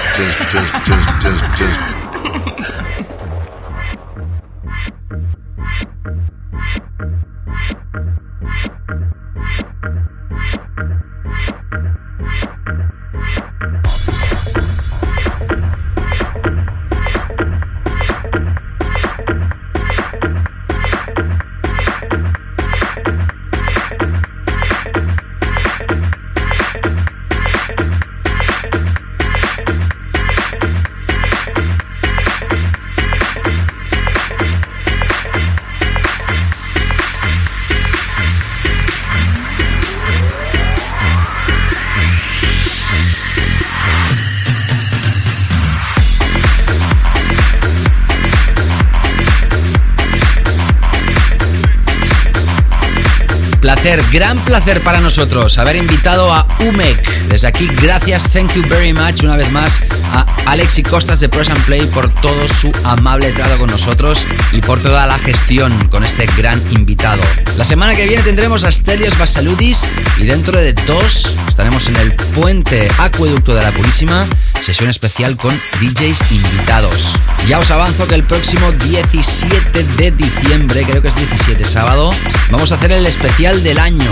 Placer, 53.83 54.13
gran 54.13 54.39
placer 54.45 54.81
para 54.83 55.01
nosotros 55.01 55.59
haber 55.59 55.75
invitado 55.75 56.33
a 56.33 56.47
UMEC. 56.69 57.05
Desde 57.27 57.49
aquí, 57.49 57.67
gracias, 57.83 58.31
thank 58.31 58.53
you 58.55 58.63
very 58.69 58.93
much 58.93 59.25
una 59.25 59.37
vez 59.37 59.51
más 59.51 59.81
a 60.13 60.21
Alex 60.47 60.79
y 60.79 60.85
Costas 60.85 61.19
de 61.19 61.29
Press 61.29 61.51
and 61.51 61.65
Play 61.65 61.87
por 61.87 62.09
todo 62.21 62.49
su 62.49 62.71
amable 62.85 63.33
trato 63.33 63.59
con 63.59 63.71
nosotros 63.71 64.25
y 64.53 64.61
por 64.61 64.81
toda 64.81 65.07
la 65.09 65.19
gestión 65.19 65.73
con 65.89 66.05
este 66.05 66.27
gran 66.37 66.63
invitado. 66.71 67.23
La 67.57 67.65
semana 67.65 67.97
que 67.97 68.07
viene 68.07 68.23
tendremos 68.23 68.63
a 68.63 68.71
Stelios 68.71 69.19
Basaludis 69.19 69.89
y 70.19 70.27
dentro 70.27 70.57
de 70.57 70.75
dos 70.75 71.35
estaremos 71.49 71.89
en 71.89 71.97
el 71.97 72.15
puente 72.15 72.89
Acueducto 72.99 73.53
de 73.53 73.63
la 73.63 73.73
Purísima, 73.73 74.27
sesión 74.63 74.91
especial 74.91 75.37
con 75.37 75.61
DJs 75.81 76.31
invitados. 76.31 77.17
Ya 77.49 77.59
os 77.59 77.71
avanzo 77.73 78.07
que 78.07 78.15
el 78.15 78.23
próximo 78.23 78.71
17 78.71 79.83
de 79.97 80.13
diciembre, 80.13 80.85
creo 80.85 81.03
que 81.03 81.09
es 81.09 81.17
17 81.17 81.65
sábado, 81.65 82.11
vamos 82.53 82.71
a 82.71 82.75
hacer 82.75 82.93
el 82.93 83.07
especial 83.07 83.63
del 83.65 83.79
año. 83.79 84.11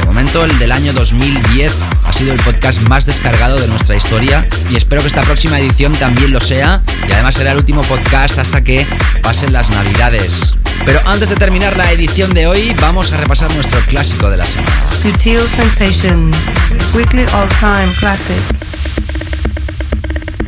De 0.00 0.06
momento 0.06 0.44
el 0.44 0.58
del 0.58 0.72
año 0.72 0.92
2010 0.94 1.72
ha 2.04 2.12
sido 2.12 2.32
el 2.32 2.40
podcast 2.40 2.80
más 2.88 3.04
descargado 3.04 3.56
de 3.56 3.68
nuestra 3.68 3.94
historia 3.94 4.48
y 4.70 4.76
espero 4.76 5.02
que 5.02 5.08
esta 5.08 5.22
próxima 5.22 5.58
edición 5.60 5.92
también 5.92 6.32
lo 6.32 6.40
sea 6.40 6.82
y 7.06 7.12
además 7.12 7.34
será 7.34 7.52
el 7.52 7.58
último 7.58 7.82
podcast 7.82 8.38
hasta 8.38 8.64
que 8.64 8.86
pasen 9.22 9.52
las 9.52 9.70
navidades. 9.70 10.54
Pero 10.86 11.00
antes 11.06 11.28
de 11.28 11.36
terminar 11.36 11.76
la 11.76 11.92
edición 11.92 12.32
de 12.32 12.46
hoy, 12.46 12.74
vamos 12.80 13.12
a 13.12 13.18
repasar 13.18 13.54
nuestro 13.54 13.78
clásico 13.80 14.30
de 14.30 14.38
la 14.38 14.46
semana. 14.46 14.90
Sutil 15.02 15.40
Sensations. 15.56 16.36
Weekly 16.94 17.24
All 17.32 17.48
Time 17.60 17.92
Classic. 18.00 18.64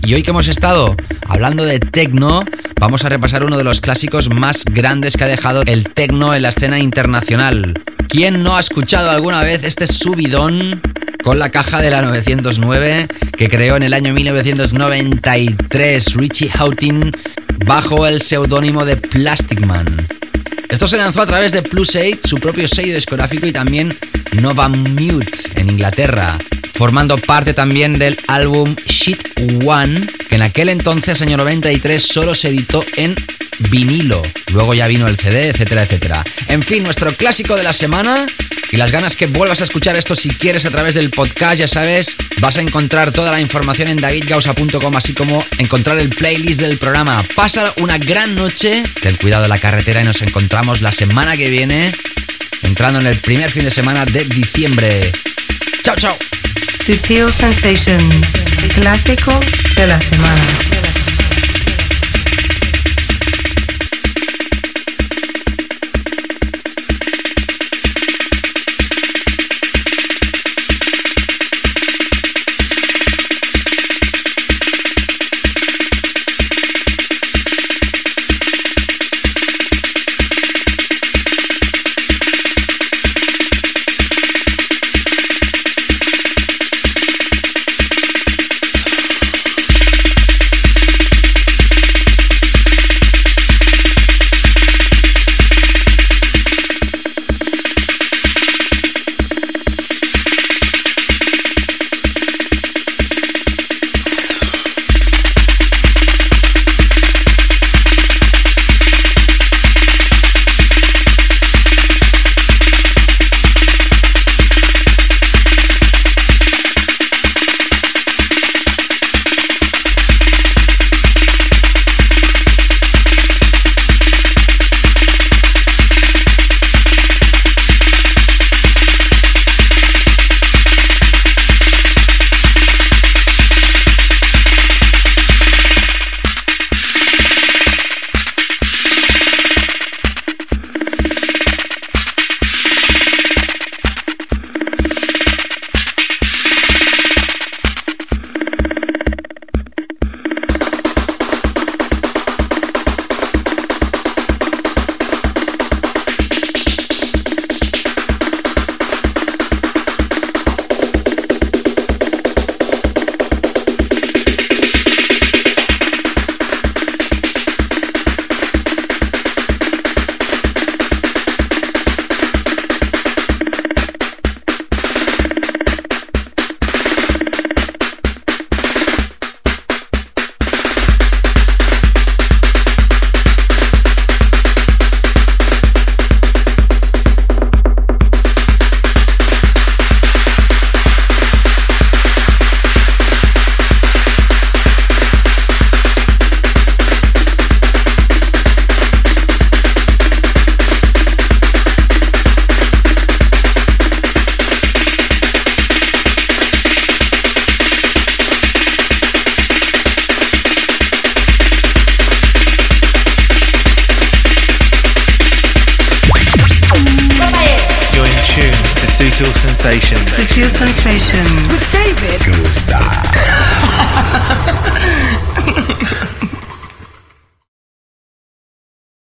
Y 0.02 0.14
hoy 0.14 0.22
que 0.22 0.30
hemos 0.30 0.48
estado 0.48 0.96
hablando 1.28 1.64
de 1.64 1.80
techno, 1.80 2.44
vamos 2.78 3.04
a 3.04 3.08
repasar 3.08 3.44
uno 3.44 3.56
de 3.56 3.64
los 3.64 3.80
clásicos 3.80 4.28
más 4.30 4.64
grandes 4.64 5.16
que 5.16 5.24
ha 5.24 5.28
dejado 5.28 5.62
el 5.66 5.88
techno 5.88 6.34
en 6.34 6.42
la 6.42 6.50
escena 6.50 6.78
internacional. 6.78 7.82
¿Quién 8.08 8.42
no 8.42 8.56
ha 8.56 8.60
escuchado 8.60 9.10
alguna 9.10 9.42
vez 9.42 9.64
este 9.64 9.86
subidón 9.86 10.82
con 11.22 11.38
la 11.38 11.50
caja 11.50 11.80
de 11.80 11.90
la 11.90 12.02
909 12.02 13.08
que 13.36 13.48
creó 13.48 13.76
en 13.76 13.82
el 13.82 13.94
año 13.94 14.12
1993 14.12 16.14
Richie 16.14 16.50
Houghton 16.50 17.12
bajo 17.64 18.06
el 18.06 18.20
seudónimo 18.20 18.84
de 18.84 18.96
Plastic 18.96 19.64
Man? 19.66 20.06
Esto 20.68 20.88
se 20.88 20.98
lanzó 20.98 21.22
a 21.22 21.26
través 21.26 21.52
de 21.52 21.62
Plus 21.62 21.96
8, 21.96 22.18
su 22.24 22.38
propio 22.38 22.68
sello 22.68 22.94
discográfico 22.94 23.46
y 23.46 23.52
también 23.52 23.96
Nova 24.32 24.68
Mute 24.68 25.38
en 25.54 25.70
Inglaterra, 25.70 26.36
formando 26.74 27.16
parte 27.18 27.54
también 27.54 27.98
del 27.98 28.18
álbum 28.26 28.76
Shit 28.86 29.22
One, 29.64 30.06
en 30.36 30.42
aquel 30.42 30.68
entonces, 30.68 31.22
año 31.22 31.38
93, 31.38 32.02
solo 32.02 32.34
se 32.34 32.48
editó 32.48 32.84
en 32.96 33.16
vinilo. 33.70 34.22
Luego 34.52 34.74
ya 34.74 34.86
vino 34.86 35.08
el 35.08 35.16
CD, 35.16 35.48
etcétera, 35.48 35.84
etcétera. 35.84 36.24
En 36.48 36.62
fin, 36.62 36.82
nuestro 36.82 37.14
clásico 37.14 37.56
de 37.56 37.62
la 37.62 37.72
semana 37.72 38.26
y 38.70 38.76
las 38.76 38.92
ganas 38.92 39.16
que 39.16 39.26
vuelvas 39.26 39.62
a 39.62 39.64
escuchar 39.64 39.96
esto 39.96 40.14
si 40.14 40.28
quieres 40.28 40.66
a 40.66 40.70
través 40.70 40.94
del 40.94 41.08
podcast, 41.08 41.56
ya 41.60 41.68
sabes, 41.68 42.16
vas 42.38 42.58
a 42.58 42.60
encontrar 42.60 43.12
toda 43.12 43.32
la 43.32 43.40
información 43.40 43.88
en 43.88 43.96
davidgausa.com, 43.96 44.96
así 44.96 45.14
como 45.14 45.42
encontrar 45.56 45.98
el 45.98 46.10
playlist 46.10 46.60
del 46.60 46.76
programa. 46.76 47.24
Pasa 47.34 47.72
una 47.78 47.96
gran 47.96 48.34
noche, 48.34 48.82
ten 49.00 49.16
cuidado 49.16 49.44
de 49.44 49.48
la 49.48 49.58
carretera 49.58 50.02
y 50.02 50.04
nos 50.04 50.20
encontramos 50.20 50.82
la 50.82 50.92
semana 50.92 51.38
que 51.38 51.48
viene, 51.48 51.94
entrando 52.62 53.00
en 53.00 53.06
el 53.06 53.16
primer 53.16 53.50
fin 53.50 53.64
de 53.64 53.70
semana 53.70 54.04
de 54.04 54.24
diciembre. 54.24 55.10
Chao, 55.82 55.96
chao. 55.96 56.18
Sutil 56.86 57.32
Sensations. 57.32 58.28
Clásico 58.76 59.40
de 59.74 59.86
la 59.88 60.00
semana. 60.00 60.75